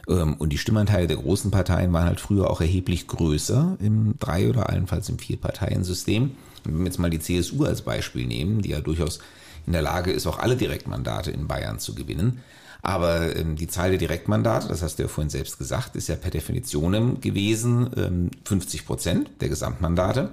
[0.06, 4.50] Ähm, und die Stimmanteile der großen Parteien waren halt früher auch erheblich größer im Drei-
[4.50, 6.32] oder allenfalls im Vier-Parteien-System.
[6.64, 9.20] Wenn wir jetzt mal die CSU als Beispiel nehmen, die ja durchaus
[9.66, 12.42] in der Lage ist, auch alle Direktmandate in Bayern zu gewinnen.
[12.82, 16.16] Aber ähm, die Zahl der Direktmandate, das hast du ja vorhin selbst gesagt, ist ja
[16.16, 20.30] per Definition gewesen ähm, 50 Prozent der Gesamtmandate.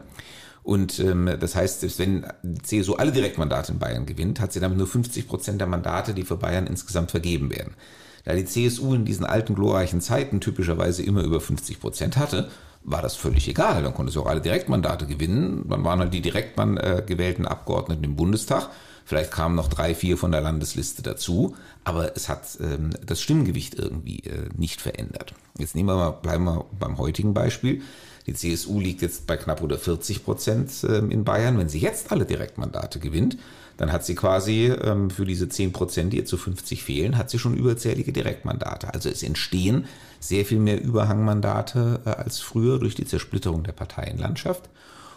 [0.63, 4.59] Und ähm, das heißt, selbst wenn die CSU alle Direktmandate in Bayern gewinnt, hat sie
[4.59, 7.75] damit nur 50 Prozent der Mandate, die für Bayern insgesamt vergeben werden.
[8.23, 12.49] Da die CSU in diesen alten glorreichen Zeiten typischerweise immer über 50 Prozent hatte,
[12.83, 13.83] war das völlig egal.
[13.83, 15.65] Dann konnte sie auch alle Direktmandate gewinnen.
[15.69, 18.69] Dann waren halt die direkt äh, gewählten Abgeordneten im Bundestag
[19.05, 23.75] Vielleicht kamen noch drei, vier von der Landesliste dazu, aber es hat ähm, das Stimmgewicht
[23.75, 25.35] irgendwie äh, nicht verändert.
[25.59, 27.83] Jetzt nehmen wir mal, bleiben wir beim heutigen Beispiel.
[28.25, 31.59] Die CSU liegt jetzt bei knapp unter 40 Prozent ähm, in Bayern.
[31.59, 33.37] Wenn sie jetzt alle Direktmandate gewinnt,
[33.77, 37.29] dann hat sie quasi ähm, für diese 10 Prozent, die ihr zu 50 fehlen, hat
[37.29, 38.91] sie schon überzählige Direktmandate.
[38.91, 39.85] Also es entstehen
[40.19, 44.69] sehr viel mehr Überhangmandate äh, als früher durch die Zersplitterung der Parteienlandschaft.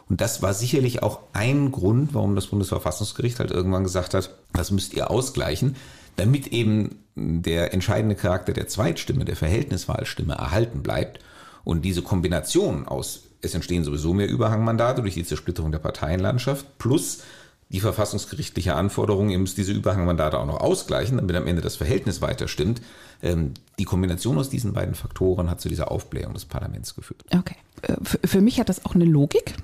[0.09, 4.71] Und das war sicherlich auch ein Grund, warum das Bundesverfassungsgericht halt irgendwann gesagt hat, das
[4.71, 5.77] müsst ihr ausgleichen,
[6.17, 11.21] damit eben der entscheidende Charakter der Zweitstimme, der Verhältniswahlstimme erhalten bleibt.
[11.65, 17.23] Und diese Kombination aus, es entstehen sowieso mehr Überhangmandate durch die Zersplitterung der Parteienlandschaft, plus
[17.71, 22.23] die verfassungsgerichtliche Anforderung, ihr müsst diese Überhangmandate auch noch ausgleichen, damit am Ende das Verhältnis
[22.23, 22.81] weiter stimmt.
[23.23, 27.25] Ähm, die Kombination aus diesen beiden Faktoren hat zu dieser Aufblähung des Parlaments geführt.
[27.37, 27.57] Okay.
[27.83, 29.55] Äh, für mich hat das auch eine Logik.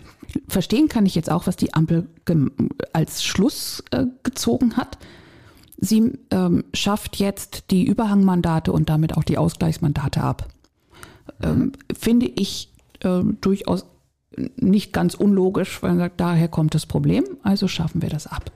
[0.48, 2.08] Verstehen kann ich jetzt auch, was die Ampel
[2.92, 4.98] als Schluss äh, gezogen hat.
[5.76, 10.48] Sie ähm, schafft jetzt die Überhangmandate und damit auch die Ausgleichsmandate ab.
[11.42, 11.72] Ähm, mhm.
[11.96, 12.70] Finde ich
[13.00, 13.86] äh, durchaus
[14.56, 18.50] nicht ganz unlogisch, weil man sagt, daher kommt das Problem, also schaffen wir das ab.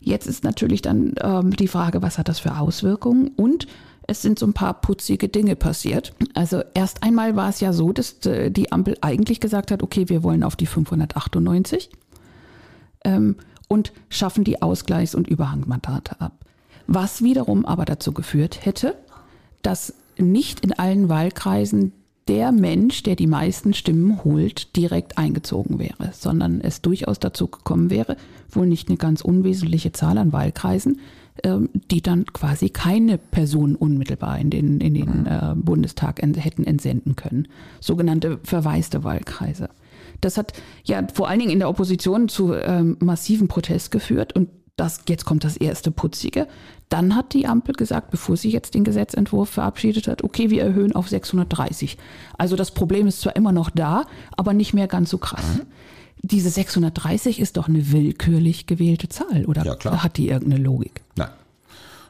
[0.00, 3.66] Jetzt ist natürlich dann ähm, die Frage, was hat das für Auswirkungen und
[4.06, 6.14] es sind so ein paar putzige Dinge passiert.
[6.34, 10.08] Also erst einmal war es ja so, dass äh, die Ampel eigentlich gesagt hat, okay,
[10.08, 11.90] wir wollen auf die 598
[13.04, 13.36] ähm,
[13.68, 16.44] und schaffen die Ausgleichs- und Überhangmandate ab.
[16.86, 18.96] Was wiederum aber dazu geführt hätte,
[19.62, 21.92] dass nicht in allen Wahlkreisen
[22.28, 27.90] der Mensch, der die meisten Stimmen holt, direkt eingezogen wäre, sondern es durchaus dazu gekommen
[27.90, 28.16] wäre,
[28.50, 31.00] wohl nicht eine ganz unwesentliche Zahl an Wahlkreisen,
[31.44, 35.26] die dann quasi keine Personen unmittelbar in den, in den mhm.
[35.26, 37.48] äh, Bundestag hätten entsenden können.
[37.80, 39.68] Sogenannte verwaiste Wahlkreise.
[40.20, 44.48] Das hat ja vor allen Dingen in der Opposition zu ähm, massiven Protest geführt und
[44.76, 46.46] das, jetzt kommt das erste Putzige.
[46.90, 50.94] Dann hat die Ampel gesagt, bevor sie jetzt den Gesetzentwurf verabschiedet hat, okay, wir erhöhen
[50.94, 51.96] auf 630.
[52.36, 54.04] Also das Problem ist zwar immer noch da,
[54.36, 55.56] aber nicht mehr ganz so krass.
[55.56, 55.62] Mhm.
[56.30, 61.02] Diese 630 ist doch eine willkürlich gewählte Zahl, oder ja, hat die irgendeine Logik?
[61.14, 61.28] Nein.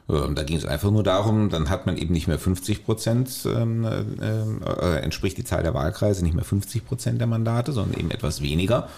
[0.09, 3.29] Ähm, da ging es einfach nur darum, dann hat man eben nicht mehr 50 Prozent,
[3.45, 7.99] ähm, äh, äh, entspricht die Zahl der Wahlkreise nicht mehr 50 Prozent der Mandate, sondern
[7.99, 8.89] eben etwas weniger.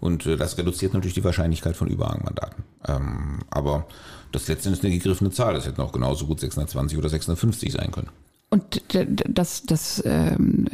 [0.00, 2.64] Und äh, das reduziert natürlich die Wahrscheinlichkeit von Überhangmandaten.
[2.88, 3.86] Ähm, aber
[4.32, 5.54] das letztendlich ist eine gegriffene Zahl.
[5.54, 8.08] Das hätten auch genauso gut 620 oder 650 sein können.
[8.50, 8.82] Und
[9.28, 10.66] das, das ähm,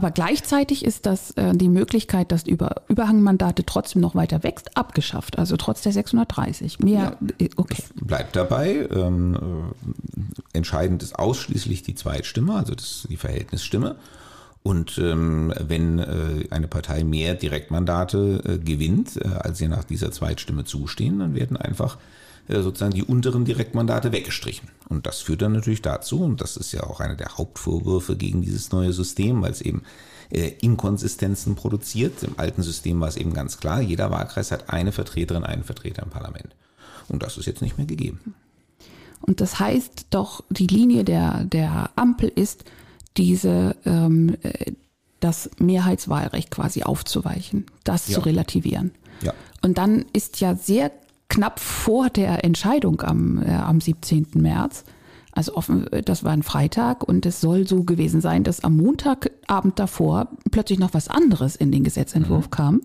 [0.00, 5.38] aber gleichzeitig ist das äh, die Möglichkeit, dass über Überhangmandate trotzdem noch weiter wächst, abgeschafft.
[5.38, 6.78] Also trotz der 630.
[6.78, 7.82] Mehr, ja, okay.
[7.96, 8.88] bleibt dabei.
[8.90, 13.96] Ähm, äh, entscheidend ist ausschließlich die Zweitstimme, also das, die Verhältnisstimme.
[14.62, 20.12] Und ähm, wenn äh, eine Partei mehr Direktmandate äh, gewinnt, äh, als ihr nach dieser
[20.12, 21.98] Zweitstimme zustehen, dann werden einfach äh,
[22.50, 24.68] sozusagen die unteren Direktmandate weggestrichen.
[24.88, 28.42] Und das führt dann natürlich dazu, und das ist ja auch einer der Hauptvorwürfe gegen
[28.42, 29.82] dieses neue System, weil es eben
[30.30, 32.22] äh, Inkonsistenzen produziert.
[32.22, 36.02] Im alten System war es eben ganz klar, jeder Wahlkreis hat eine Vertreterin, einen Vertreter
[36.02, 36.54] im Parlament.
[37.08, 38.34] Und das ist jetzt nicht mehr gegeben.
[39.20, 42.64] Und das heißt doch, die Linie der, der Ampel ist,
[43.16, 44.72] diese, ähm, äh,
[45.20, 48.14] das Mehrheitswahlrecht quasi aufzuweichen, das ja.
[48.14, 48.92] zu relativieren.
[49.22, 49.34] Ja.
[49.62, 50.90] Und dann ist ja sehr
[51.30, 54.26] knapp vor der Entscheidung am, äh, am 17.
[54.34, 54.84] März
[55.32, 59.78] Also offen, das war ein Freitag und es soll so gewesen sein, dass am Montagabend
[59.78, 62.50] davor plötzlich noch was anderes in den Gesetzentwurf mhm.
[62.50, 62.80] kam,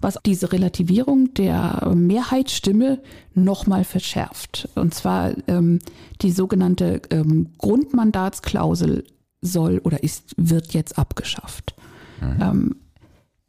[0.00, 3.00] was diese Relativierung der Mehrheitsstimme
[3.32, 4.68] nochmal verschärft.
[4.74, 5.78] Und zwar ähm,
[6.20, 9.04] die sogenannte ähm, Grundmandatsklausel
[9.40, 11.74] soll oder ist, wird jetzt abgeschafft.
[12.20, 12.42] Mhm.
[12.42, 12.76] Ähm,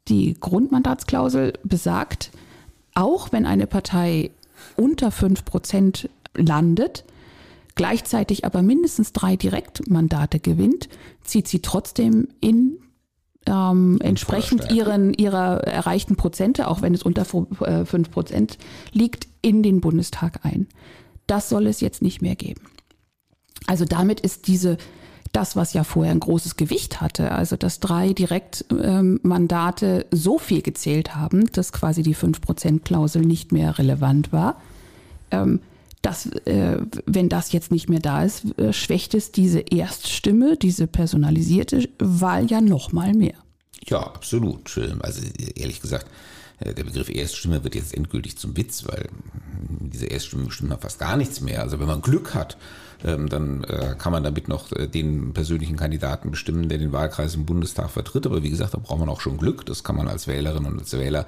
[0.08, 2.32] die Grundmandatsklausel besagt,
[2.96, 4.32] auch wenn eine Partei
[4.76, 7.04] unter 5 Prozent landet,
[7.76, 10.90] gleichzeitig aber mindestens drei Direktmandate gewinnt,
[11.24, 12.80] zieht sie trotzdem in
[13.46, 18.58] ähm, entsprechend ihren, ihrer erreichten Prozente, auch wenn es unter 5 äh, Prozent
[18.92, 20.68] liegt, in den Bundestag ein.
[21.28, 22.62] Das soll es jetzt nicht mehr geben.
[23.68, 24.78] Also damit ist diese
[25.36, 30.62] das, was ja vorher ein großes Gewicht hatte, also dass drei Direktmandate ähm, so viel
[30.62, 34.62] gezählt haben, dass quasi die 5%-Klausel nicht mehr relevant war.
[35.32, 35.60] Ähm,
[36.02, 40.88] das, äh, wenn das jetzt nicht mehr da ist, äh, schwächt es diese Erststimme, diese
[40.88, 43.36] personalisierte Wahl ja noch mal mehr.
[43.88, 44.80] Ja, absolut.
[45.02, 45.22] Also
[45.56, 46.06] ehrlich gesagt,
[46.60, 49.10] äh, der Begriff Erststimme wird jetzt endgültig zum Witz, weil
[49.80, 51.62] diese Erststimme bestimmt fast gar nichts mehr.
[51.62, 52.58] Also wenn man Glück hat,
[53.04, 57.36] ähm, dann äh, kann man damit noch äh, den persönlichen Kandidaten bestimmen, der den Wahlkreis
[57.36, 58.26] im Bundestag vertritt.
[58.26, 59.66] Aber wie gesagt, da braucht man auch schon Glück.
[59.66, 61.26] Das kann man als Wählerin und als Wähler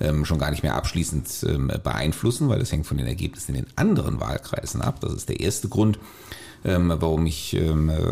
[0.00, 3.64] ähm, schon gar nicht mehr abschließend ähm, beeinflussen, weil das hängt von den Ergebnissen in
[3.64, 5.00] den anderen Wahlkreisen ab.
[5.00, 5.98] Das ist der erste Grund.
[6.66, 7.54] warum ich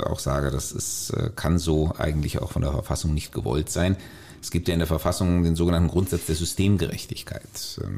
[0.04, 3.96] auch sage, das ist, kann so eigentlich auch von der Verfassung nicht gewollt sein.
[4.42, 7.42] Es gibt ja in der Verfassung den sogenannten Grundsatz der Systemgerechtigkeit.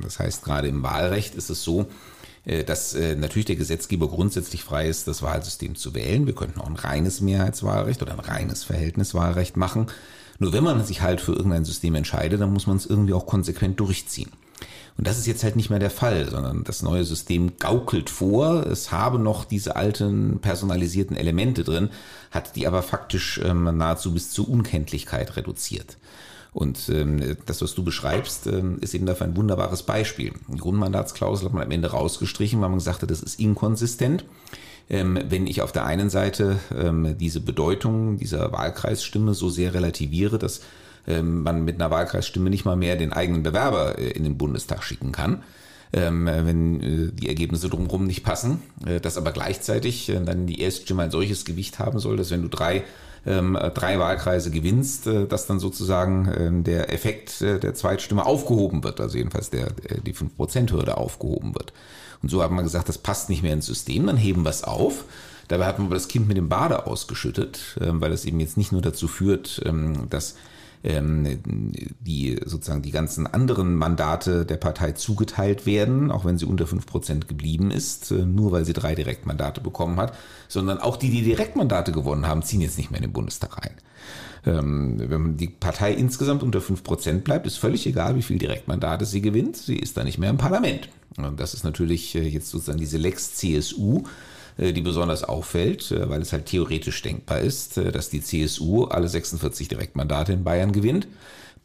[0.03, 1.85] Das heißt, gerade im Wahlrecht ist es so, äh,
[2.65, 6.27] dass äh, natürlich der Gesetzgeber grundsätzlich frei ist, das Wahlsystem zu wählen.
[6.27, 9.87] Wir könnten auch ein reines Mehrheitswahlrecht oder ein reines Verhältniswahlrecht machen.
[10.39, 13.27] Nur wenn man sich halt für irgendein System entscheidet, dann muss man es irgendwie auch
[13.27, 14.31] konsequent durchziehen.
[14.97, 18.65] Und das ist jetzt halt nicht mehr der Fall, sondern das neue System gaukelt vor,
[18.67, 21.91] es habe noch diese alten personalisierten Elemente drin,
[22.31, 25.97] hat die aber faktisch ähm, nahezu bis zur Unkenntlichkeit reduziert.
[26.55, 30.33] Und ähm, das, was du beschreibst, ähm, ist eben dafür ein wunderbares Beispiel.
[30.49, 34.25] Die Grundmandatsklausel hat man am Ende rausgestrichen, weil man gesagt hat, das ist inkonsistent.
[34.89, 40.39] Ähm, wenn ich auf der einen Seite ähm, diese Bedeutung dieser Wahlkreisstimme so sehr relativiere,
[40.39, 40.61] dass
[41.09, 44.85] ähm, man mit einer Wahlkreisstimme nicht mal mehr den eigenen Bewerber äh, in den Bundestag
[44.85, 45.43] schicken kann,
[45.93, 50.61] ähm, wenn äh, die Ergebnisse drumherum nicht passen, äh, dass aber gleichzeitig äh, dann die
[50.61, 52.85] Erststimme ein solches Gewicht haben soll, dass wenn du drei
[53.27, 58.85] ähm, drei Wahlkreise gewinnst, äh, dass dann sozusagen ähm, der Effekt äh, der Zweitstimme aufgehoben
[58.85, 61.73] wird, also jedenfalls der, äh, die 5%-Hürde aufgehoben wird.
[62.23, 64.65] Und so haben wir gesagt, das passt nicht mehr ins System, dann heben wir es
[64.65, 65.05] auf.
[65.49, 68.73] Dabei hat man das Kind mit dem Bade ausgeschüttet, ähm, weil es eben jetzt nicht
[68.73, 70.37] nur dazu führt, ähm, dass
[70.85, 76.67] ähm, die sozusagen die ganzen anderen Mandate der Partei zugeteilt werden, auch wenn sie unter
[76.67, 80.15] fünf Prozent geblieben ist, äh, nur weil sie drei Direktmandate bekommen hat,
[80.47, 83.73] sondern auch die, die Direktmandate gewonnen haben, ziehen jetzt nicht mehr in den Bundestag ein.
[84.47, 89.07] Ähm, wenn die Partei insgesamt unter fünf Prozent bleibt, ist völlig egal, wie viel Direktmandate
[89.07, 90.91] sie gewinnt, sie ist da nicht mehr im Parlament.
[91.17, 94.03] Und das ist natürlich äh, jetzt sozusagen diese Lex CSU,
[94.59, 99.09] die besonders auffällt, äh, weil es halt theoretisch denkbar ist, äh, dass die CSU alle
[99.09, 101.09] 46 Direktmandate in Bayern gewinnt.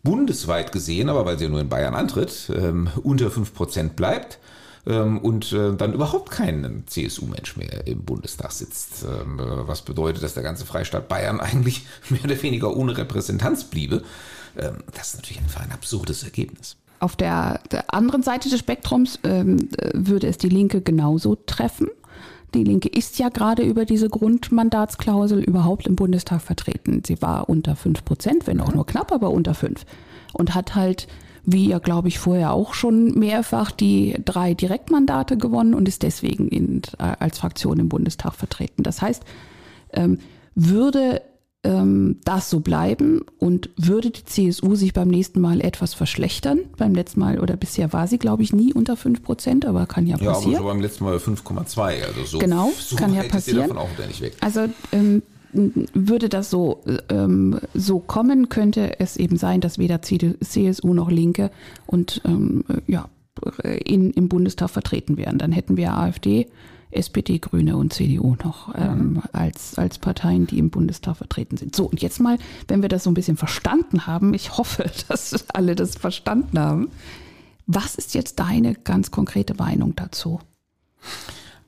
[0.01, 4.39] Bundesweit gesehen, aber weil sie ja nur in Bayern antritt, ähm, unter 5 Prozent bleibt
[4.87, 9.03] ähm, und dann überhaupt kein CSU-Mensch mehr im Bundestag sitzt.
[9.03, 14.03] Ähm, was bedeutet, dass der ganze Freistaat Bayern eigentlich mehr oder weniger ohne Repräsentanz bliebe.
[14.55, 16.75] Das ist natürlich einfach ein absurdes Ergebnis.
[16.99, 21.87] Auf der, der anderen Seite des Spektrums ähm, würde es die Linke genauso treffen.
[22.53, 27.03] Die Linke ist ja gerade über diese Grundmandatsklausel überhaupt im Bundestag vertreten.
[27.05, 29.85] Sie war unter fünf Prozent, wenn auch nur knapp, aber unter fünf.
[30.33, 31.07] Und hat halt,
[31.43, 36.47] wie ja, glaube ich, vorher auch schon mehrfach die drei Direktmandate gewonnen und ist deswegen
[36.47, 38.83] in, äh, als Fraktion im Bundestag vertreten.
[38.83, 39.23] Das heißt,
[39.93, 40.19] ähm,
[40.55, 41.21] würde
[41.63, 46.59] ähm, das so bleiben und würde die CSU sich beim nächsten Mal etwas verschlechtern?
[46.77, 50.07] Beim letzten Mal oder bisher war sie, glaube ich, nie unter 5 Prozent, aber kann
[50.07, 50.51] ja passieren.
[50.53, 52.03] Ja, aber so beim letzten Mal 5,2.
[52.05, 53.71] Also so, genau, so kann ja passieren.
[54.41, 60.93] Also ähm, würde das so, ähm, so kommen, könnte es eben sein, dass weder CSU
[60.93, 61.51] noch Linke
[61.87, 63.09] und ähm, ja,
[63.63, 65.37] in, im Bundestag vertreten wären.
[65.37, 66.47] Dann hätten wir AfD,
[66.91, 71.75] SPD, Grüne und CDU noch ähm, als, als Parteien, die im Bundestag vertreten sind.
[71.75, 75.45] So, und jetzt mal, wenn wir das so ein bisschen verstanden haben, ich hoffe, dass
[75.49, 76.89] alle das verstanden haben,
[77.67, 80.39] was ist jetzt deine ganz konkrete Meinung dazu?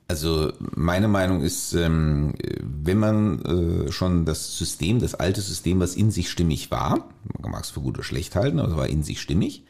[0.08, 5.94] Also meine Meinung ist, ähm, wenn man äh, schon das System, das alte System, was
[5.94, 7.08] in sich stimmig war,
[7.40, 9.64] man mag es für gut oder schlecht halten, aber es war in sich stimmig,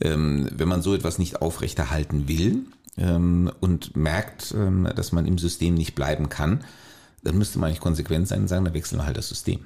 [0.00, 2.64] ähm, wenn man so etwas nicht aufrechterhalten will,
[2.98, 6.64] ähm, und merkt, ähm, dass man im System nicht bleiben kann,
[7.22, 9.60] dann müsste man eigentlich konsequent sein und sagen, dann wechseln wir halt das System.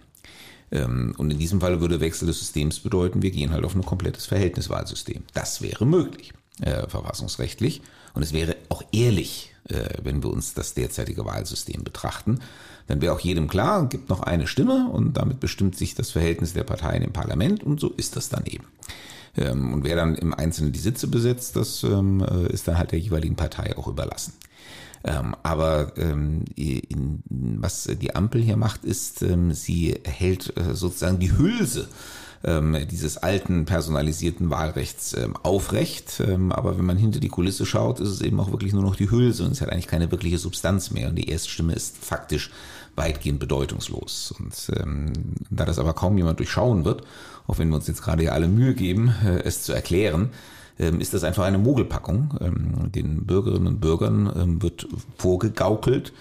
[0.71, 3.85] Ähm, und in diesem Fall würde Wechsel des Systems bedeuten, wir gehen halt auf ein
[3.85, 5.23] komplettes Verhältniswahlsystem.
[5.35, 7.83] Das wäre möglich, äh, verfassungsrechtlich.
[8.15, 12.41] Und es wäre auch ehrlich, äh, wenn wir uns das derzeitige Wahlsystem betrachten.
[12.89, 16.53] Dann wäre auch jedem klar, gibt noch eine Stimme und damit bestimmt sich das Verhältnis
[16.53, 18.65] der Parteien im Parlament und so ist das dann eben.
[19.37, 22.93] Ähm, und wer dann im Einzelnen die Sitze besetzt, das ähm, äh, ist dann halt
[22.93, 24.35] der jeweiligen Partei auch überlassen.
[25.05, 27.23] Ähm, aber ähm, in,
[27.61, 31.89] was die Ampel hier macht, ist, ähm, sie hält äh, sozusagen die Hülse
[32.45, 36.23] ähm, dieses alten personalisierten Wahlrechts ähm, aufrecht.
[36.27, 38.97] Ähm, aber wenn man hinter die Kulisse schaut, ist es eben auch wirklich nur noch
[38.97, 41.09] die Hülse und es hat eigentlich keine wirkliche Substanz mehr.
[41.09, 42.51] Und die Erststimme ist faktisch
[42.97, 44.35] weitgehend bedeutungslos.
[44.39, 45.13] Und ähm,
[45.51, 47.03] da das aber kaum jemand durchschauen wird,
[47.47, 50.31] auch wenn wir uns jetzt gerade ja alle Mühe geben, äh, es zu erklären,
[50.79, 52.39] ähm, ist das einfach eine Mogelpackung.
[52.41, 56.13] Ähm, den Bürgerinnen und Bürgern ähm, wird vorgegaukelt,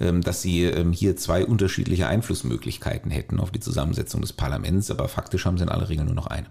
[0.00, 5.58] dass sie hier zwei unterschiedliche Einflussmöglichkeiten hätten auf die Zusammensetzung des Parlaments, aber faktisch haben
[5.58, 6.46] sie in aller Regel nur noch eine.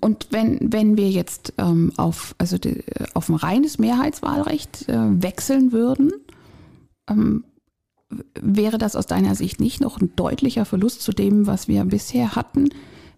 [0.00, 1.52] Und wenn, wenn wir jetzt
[1.96, 2.82] auf, also die,
[3.14, 6.10] auf ein reines Mehrheitswahlrecht äh, wechseln würden,
[7.12, 7.44] ähm,
[8.40, 12.34] wäre das aus deiner Sicht nicht noch ein deutlicher Verlust zu dem, was wir bisher
[12.34, 12.70] hatten?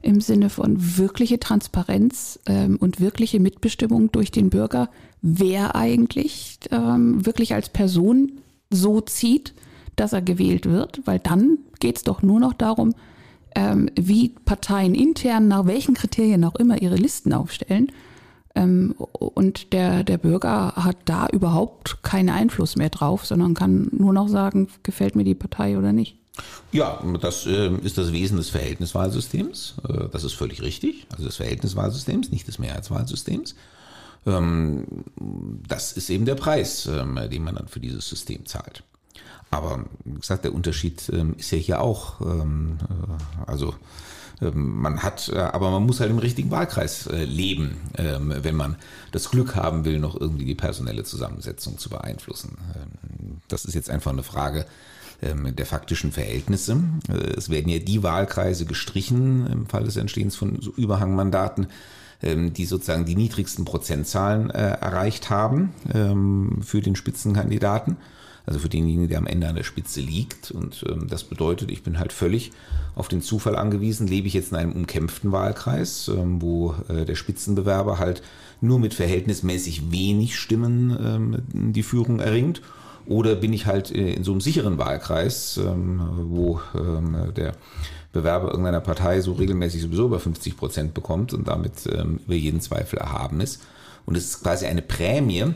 [0.05, 4.91] im Sinne von wirkliche Transparenz ähm, und wirkliche Mitbestimmung durch den Bürger,
[5.23, 8.33] wer eigentlich ähm, wirklich als Person
[8.71, 9.55] so zieht,
[9.97, 12.95] dass er gewählt wird, weil dann geht es doch nur noch darum,
[13.55, 17.91] ähm, wie Parteien intern nach welchen Kriterien auch immer ihre Listen aufstellen.
[18.55, 24.13] Ähm, und der, der Bürger hat da überhaupt keinen Einfluss mehr drauf, sondern kann nur
[24.13, 26.17] noch sagen, gefällt mir die Partei oder nicht.
[26.73, 29.75] Ja, das äh, ist das Wesen des Verhältniswahlsystems.
[29.89, 31.07] Äh, das ist völlig richtig.
[31.11, 33.55] Also des Verhältniswahlsystems, nicht des Mehrheitswahlsystems.
[34.27, 34.85] Ähm,
[35.69, 38.83] das ist eben der Preis, ähm, den man dann für dieses System zahlt.
[39.51, 42.45] Aber wie gesagt, der Unterschied ist ja hier auch, äh,
[43.47, 43.75] also
[44.41, 48.77] man hat, äh, aber man muss halt im richtigen Wahlkreis äh, leben, ähm, wenn man
[49.13, 52.59] das Glück haben will, noch irgendwie die personelle Zusammensetzung zu beeinflussen.
[53.49, 54.67] Das ist jetzt einfach eine Frage
[55.23, 56.83] ähm, der faktischen Verhältnisse.
[57.09, 61.69] Äh, es werden ja die Wahlkreise gestrichen im Fall des Entstehens von Überhangmandaten,
[62.23, 67.97] ähm, die sozusagen die niedrigsten Prozentzahlen erreicht haben ähm, für den Spitzenkandidaten.
[68.47, 70.51] Also für denjenigen, der am Ende an der Spitze liegt.
[70.51, 72.53] Und das bedeutet, ich bin halt völlig
[72.95, 74.07] auf den Zufall angewiesen.
[74.07, 78.23] Lebe ich jetzt in einem umkämpften Wahlkreis, wo äh, der Spitzenbewerber halt
[78.61, 82.61] nur mit verhältnismäßig wenig Stimmen die Führung erringt
[83.07, 87.53] oder bin ich halt äh, in so einem sicheren Wahlkreis, ähm, wo ähm, der
[88.13, 92.61] Bewerber irgendeiner Partei so regelmäßig sowieso über 50 Prozent bekommt und damit ähm, über jeden
[92.61, 93.63] Zweifel erhaben ist.
[94.07, 95.55] Und es ist quasi eine Prämie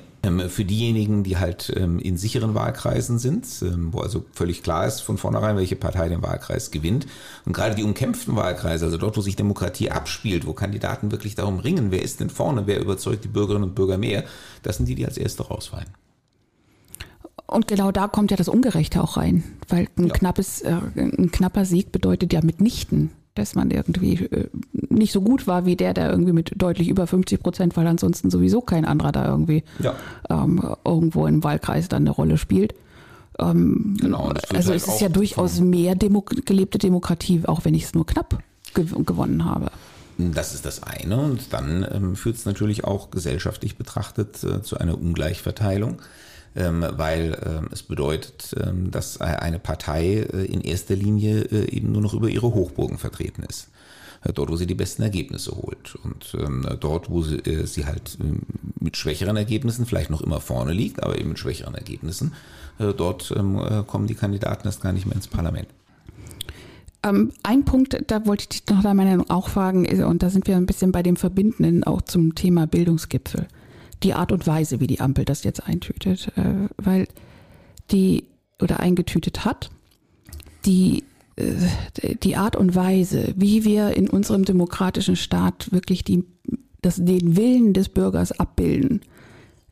[0.48, 3.46] für diejenigen, die halt in sicheren Wahlkreisen sind,
[3.92, 7.06] wo also völlig klar ist von vornherein, welche Partei den Wahlkreis gewinnt.
[7.44, 11.60] Und gerade die umkämpften Wahlkreise, also dort, wo sich Demokratie abspielt, wo Kandidaten wirklich darum
[11.60, 14.24] ringen, wer ist denn vorne, wer überzeugt die Bürgerinnen und Bürger mehr,
[14.62, 15.88] das sind die, die als Erste rausfallen.
[17.46, 20.12] Und genau da kommt ja das Ungerechte auch rein, weil ein, ja.
[20.12, 25.46] knappes, äh, ein knapper Sieg bedeutet ja mitnichten, dass man irgendwie äh, nicht so gut
[25.46, 29.12] war wie der, der irgendwie mit deutlich über 50 Prozent, weil ansonsten sowieso kein anderer
[29.12, 29.94] da irgendwie ja.
[30.28, 32.74] ähm, irgendwo im Wahlkreis dann eine Rolle spielt.
[33.38, 37.84] Ähm, genau, also halt es ist ja durchaus mehr Demo gelebte Demokratie, auch wenn ich
[37.84, 38.42] es nur knapp
[38.74, 39.70] gew gewonnen habe.
[40.18, 44.76] Das ist das eine und dann ähm, führt es natürlich auch gesellschaftlich betrachtet äh, zu
[44.78, 46.02] einer Ungleichverteilung.
[46.56, 51.92] Ähm, weil ähm, es bedeutet, ähm, dass eine Partei äh, in erster Linie äh, eben
[51.92, 53.68] nur noch über ihre Hochburgen vertreten ist
[54.24, 55.96] äh, dort, wo sie die besten Ergebnisse holt.
[56.02, 56.36] Und
[56.80, 58.18] dort, wo sie, sie halt
[58.80, 62.32] mit schwächeren Ergebnissen vielleicht noch immer vorne liegt, aber eben mit schwächeren Ergebnissen,
[62.78, 63.32] dort
[63.86, 65.68] kommen die Kandidaten erst gar nicht mehr ins Parlament.
[67.02, 70.66] Ein Punkt, da wollte ich dich noch Meinung auch fragen, und da sind wir ein
[70.66, 73.46] bisschen bei dem Verbindenden auch zum Thema Bildungsgipfel
[74.02, 77.08] die Art und Weise, wie die Ampel das jetzt eintütet, äh, weil
[77.90, 78.24] die
[78.60, 79.70] oder eingetütet hat,
[80.64, 81.04] die
[81.36, 86.24] äh, die Art und Weise, wie wir in unserem demokratischen Staat wirklich die,
[86.82, 89.02] das, den Willen des Bürgers abbilden,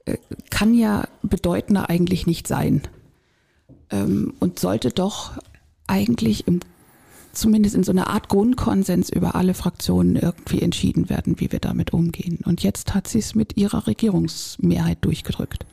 [0.05, 0.17] äh,
[0.51, 2.83] kann ja bedeutender eigentlich nicht sein.
[3.91, 5.33] Ähm, und sollte doch
[5.87, 6.61] eigentlich im
[7.37, 11.93] zumindest in so einer Art Grundkonsens über alle Fraktionen irgendwie entschieden werden, wie wir damit
[11.93, 12.39] umgehen.
[12.45, 15.67] Und jetzt hat sie es mit ihrer Regierungsmehrheit durchgedrückt.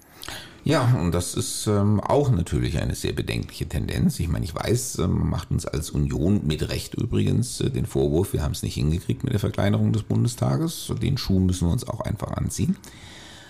[0.65, 4.19] Ja, und das ist ähm, auch natürlich eine sehr bedenkliche Tendenz.
[4.21, 7.85] Ich meine, ich weiß, man ähm, macht uns als Union mit Recht übrigens äh, den
[7.85, 10.93] Vorwurf, wir haben es nicht hingekriegt mit der Verkleinerung des Bundestages.
[11.01, 12.77] Den Schuh müssen wir uns auch einfach anziehen.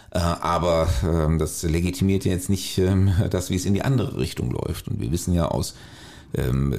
[0.10, 4.18] Äh, aber ähm, das legitimiert ja jetzt nicht ähm, das, wie es in die andere
[4.18, 4.88] Richtung läuft.
[4.88, 5.76] Und wir wissen ja aus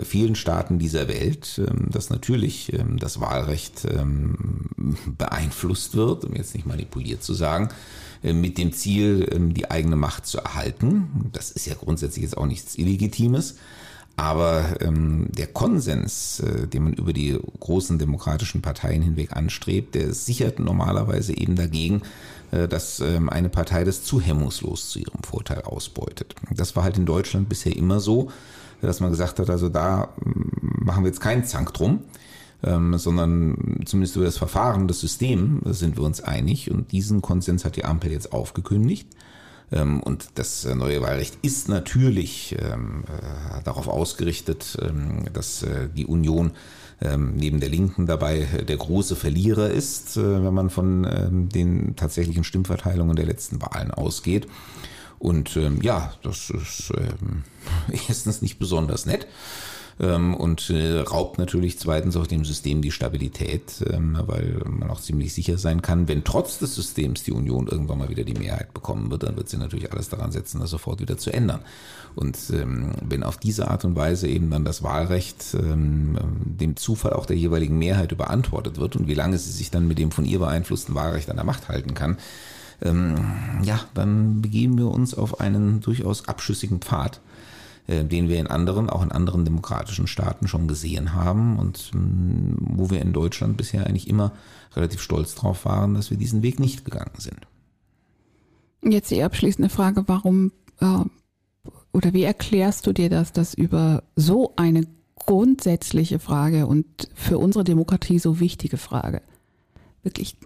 [0.02, 3.86] vielen Staaten dieser Welt, dass natürlich das Wahlrecht
[5.16, 7.68] beeinflusst wird, um jetzt nicht manipuliert zu sagen,
[8.24, 11.30] äh, mit dem Ziel, die eigene Macht zu erhalten.
[11.32, 13.56] Das ist ja grundsätzlich jetzt auch nichts Illegitimes.
[14.16, 20.14] Aber ähm, der Konsens, äh, den man über die großen demokratischen Parteien hinweg anstrebt, der
[20.14, 22.02] sichert normalerweise eben dagegen,
[22.52, 26.36] äh, dass ähm, eine Partei das zu hemmungslos zu ihrem Vorteil ausbeutet.
[26.52, 28.30] Das war halt in Deutschland bisher immer so,
[28.86, 32.00] dass man gesagt hat, also da mm, machen wir jetzt keinen Zank drum,
[32.62, 37.64] ähm, sondern zumindest über das Verfahren, das System sind wir uns einig und diesen Konsens
[37.64, 39.08] hat die Ampel jetzt aufgekündigt.
[39.72, 44.78] Ähm, und das äh, neue Wahlrecht ist natürlich ähm, äh, darauf ausgerichtet,
[45.32, 46.52] dass äh, die Union
[47.00, 53.26] neben der Linken dabei der große Verlierer ist, wenn man von den tatsächlichen Stimmverteilungen der
[53.26, 54.46] letzten Wahlen ausgeht.
[55.18, 56.92] Und ja, das ist
[58.08, 59.26] erstens nicht besonders nett
[60.00, 65.00] ähm, und äh, raubt natürlich zweitens auch dem System die Stabilität, ähm, weil man auch
[65.00, 68.74] ziemlich sicher sein kann, wenn trotz des Systems die Union irgendwann mal wieder die Mehrheit
[68.74, 71.60] bekommen wird, dann wird sie natürlich alles daran setzen, das sofort wieder zu ändern.
[72.16, 77.12] Und ähm, wenn auf diese Art und Weise eben dann das Wahlrecht ähm, dem Zufall
[77.12, 80.24] auch der jeweiligen Mehrheit überantwortet wird und wie lange sie sich dann mit dem von
[80.24, 82.18] ihr beeinflussten Wahlrecht an der Macht halten kann,
[82.84, 83.16] ähm,
[83.62, 87.20] ja, dann begeben wir uns auf einen durchaus abschüssigen Pfad
[87.86, 92.54] äh, den wir in anderen, auch in anderen demokratischen Staaten schon gesehen haben und mm,
[92.58, 94.32] wo wir in Deutschland bisher eigentlich immer
[94.74, 97.46] relativ stolz drauf waren, dass wir diesen Weg nicht gegangen sind.
[98.82, 101.04] Jetzt die abschließende Frage, warum äh,
[101.92, 107.64] oder wie erklärst du dir das, dass über so eine grundsätzliche Frage und für unsere
[107.64, 109.20] Demokratie so wichtige Frage
[110.02, 110.36] wirklich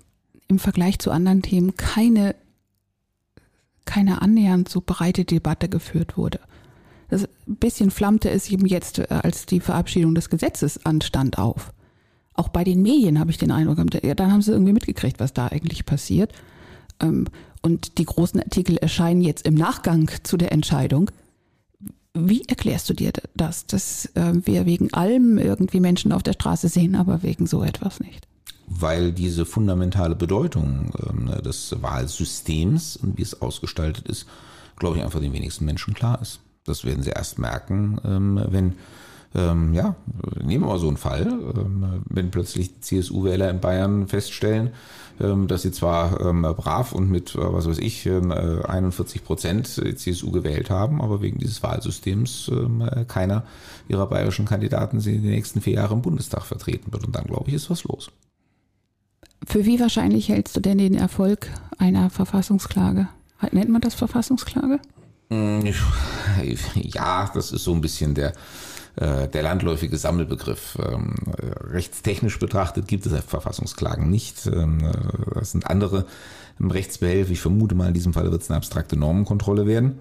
[0.48, 2.34] im Vergleich zu anderen Themen keine,
[3.84, 6.40] keine annähernd so breite Debatte geführt wurde?
[7.08, 11.72] Das ein bisschen flammte es eben jetzt, äh, als die Verabschiedung des Gesetzes anstand, auf.
[12.34, 15.32] Auch bei den Medien habe ich den Eindruck, ja, dann haben sie irgendwie mitgekriegt, was
[15.32, 16.32] da eigentlich passiert.
[17.00, 17.26] Ähm,
[17.62, 21.10] und die großen Artikel erscheinen jetzt im Nachgang zu der Entscheidung.
[22.14, 26.68] Wie erklärst du dir das, dass äh, wir wegen allem irgendwie Menschen auf der Straße
[26.68, 28.27] sehen, aber wegen so etwas nicht?
[28.70, 34.26] Weil diese fundamentale Bedeutung ähm, des Wahlsystems und wie es ausgestaltet ist,
[34.78, 36.40] glaube ich, einfach den wenigsten Menschen klar ist.
[36.64, 38.74] Das werden sie erst merken, ähm, wenn,
[39.34, 39.96] ähm, ja,
[40.42, 41.26] nehmen wir mal so einen Fall,
[42.08, 44.70] wenn plötzlich CSU-Wähler in Bayern feststellen,
[45.18, 51.02] dass sie zwar brav und mit, äh, was weiß ich, 41 Prozent CSU gewählt haben,
[51.02, 52.50] aber wegen dieses Wahlsystems
[53.08, 53.42] keiner
[53.88, 57.04] ihrer bayerischen Kandidaten sie in den nächsten vier Jahren im Bundestag vertreten wird.
[57.04, 58.10] Und dann, glaube ich, ist was los.
[59.46, 63.08] Für wie wahrscheinlich hältst du denn den Erfolg einer Verfassungsklage?
[63.52, 64.80] Nennt man das Verfassungsklage?
[65.30, 65.64] Hm,
[66.74, 68.32] ja, das ist so ein bisschen der,
[68.96, 70.76] äh, der landläufige Sammelbegriff.
[70.84, 71.14] Ähm,
[71.70, 74.46] rechtstechnisch betrachtet gibt es Verfassungsklagen nicht.
[74.46, 76.06] Ähm, äh, das sind andere
[76.60, 77.32] Rechtsbehelfe.
[77.32, 79.98] Ich vermute mal, in diesem Fall wird es eine abstrakte Normenkontrolle werden,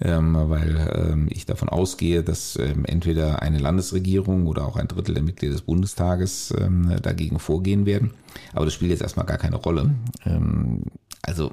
[0.00, 5.54] ähm, weil ich davon ausgehe, dass entweder eine Landesregierung oder auch ein Drittel der Mitglieder
[5.54, 6.54] des Bundestages
[7.02, 8.12] dagegen vorgehen werden.
[8.52, 9.94] Aber das spielt jetzt erstmal gar keine Rolle.
[11.22, 11.52] Also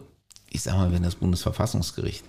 [0.49, 2.23] ich sage mal, wenn das Bundesverfassungsgericht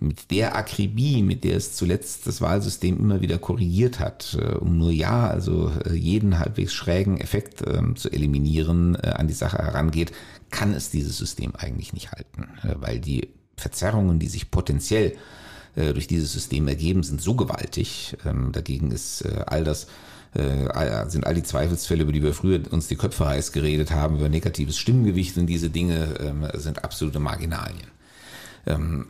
[0.00, 4.78] mit der Akribie, mit der es zuletzt das Wahlsystem immer wieder korrigiert hat, äh, um
[4.78, 9.58] nur ja, also äh, jeden halbwegs schrägen Effekt ähm, zu eliminieren, äh, an die Sache
[9.58, 10.12] herangeht,
[10.50, 15.16] kann es dieses System eigentlich nicht halten, weil die Verzerrungen, die sich potenziell
[15.74, 18.16] durch dieses System ergeben, sind so gewaltig.
[18.24, 19.88] Ähm, dagegen ist all das
[21.08, 24.28] sind all die Zweifelsfälle, über die wir früher uns die Köpfe heiß geredet haben, über
[24.28, 27.86] negatives Stimmgewicht und diese Dinge ähm, sind absolute Marginalien.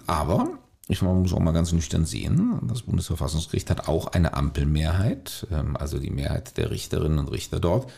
[0.06, 0.58] aber
[0.88, 5.98] ich muss auch mal ganz nüchtern sehen, das Bundesverfassungsgericht hat auch eine Ampelmehrheit, ähm, also
[5.98, 7.90] die Mehrheit der Richterinnen und Richter dort.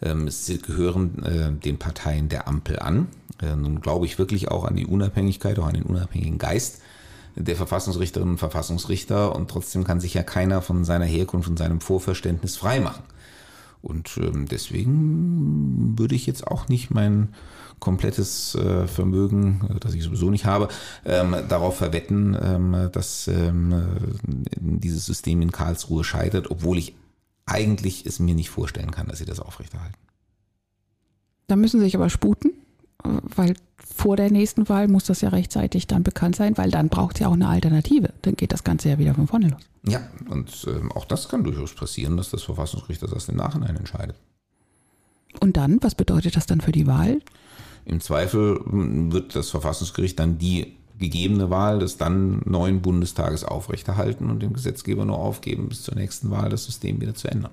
[0.00, 3.06] Ähm, es gehören äh, den Parteien der Ampel an.
[3.40, 6.80] Äh, nun glaube ich wirklich auch an die Unabhängigkeit, auch an den unabhängigen Geist
[7.34, 11.80] der Verfassungsrichterinnen und Verfassungsrichter und trotzdem kann sich ja keiner von seiner Herkunft und seinem
[11.80, 13.04] Vorverständnis freimachen.
[13.80, 17.28] Und ähm, deswegen würde ich jetzt auch nicht mein
[17.82, 20.68] komplettes äh, Vermögen, äh, das ich sowieso nicht habe,
[21.04, 24.14] ähm, darauf verwetten, ähm, dass ähm,
[24.56, 26.94] dieses System in Karlsruhe scheitert, obwohl ich
[27.44, 29.98] eigentlich es mir nicht vorstellen kann, dass sie das aufrechterhalten.
[31.48, 32.52] Da müssen sie sich aber sputen,
[33.02, 37.16] weil vor der nächsten Wahl muss das ja rechtzeitig dann bekannt sein, weil dann braucht
[37.16, 38.10] es ja auch eine Alternative.
[38.22, 39.60] Dann geht das Ganze ja wieder von vorne los.
[39.88, 43.76] Ja, und ähm, auch das kann durchaus passieren, dass das Verfassungsgericht das erst im Nachhinein
[43.76, 44.14] entscheidet.
[45.40, 47.20] Und dann, was bedeutet das dann für die Wahl?
[47.84, 54.40] Im Zweifel wird das Verfassungsgericht dann die gegebene Wahl des dann neuen Bundestages aufrechterhalten und
[54.40, 57.52] dem Gesetzgeber nur aufgeben, bis zur nächsten Wahl das System wieder zu ändern.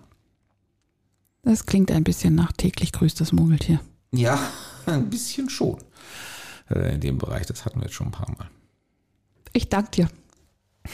[1.44, 3.80] Das klingt ein bisschen nach täglich grüßt das Murmeltier.
[4.12, 4.40] Ja,
[4.86, 5.78] ein bisschen schon.
[6.70, 8.50] Äh, in dem Bereich, das hatten wir jetzt schon ein paar Mal.
[9.54, 10.10] Ich danke dir.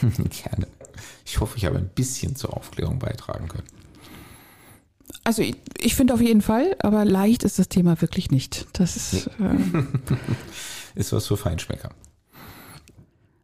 [0.00, 0.66] Gerne.
[1.24, 3.66] Ich hoffe, ich habe ein bisschen zur Aufklärung beitragen können.
[5.24, 8.66] Also ich, ich finde auf jeden Fall, aber leicht ist das Thema wirklich nicht.
[8.72, 9.84] Das ist, äh,
[10.94, 11.90] ist was für Feinschmecker.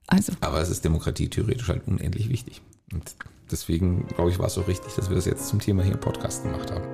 [0.07, 0.33] Also.
[0.41, 2.61] Aber es ist Demokratie theoretisch halt unendlich wichtig.
[2.93, 3.15] Und
[3.51, 6.01] deswegen, glaube ich, war es auch richtig, dass wir das jetzt zum Thema hier im
[6.01, 6.85] Podcast gemacht haben.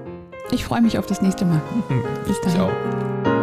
[0.50, 1.60] Ich freue mich auf das nächste Mal.
[2.26, 2.56] Bis dahin.
[2.56, 3.37] Ich auch.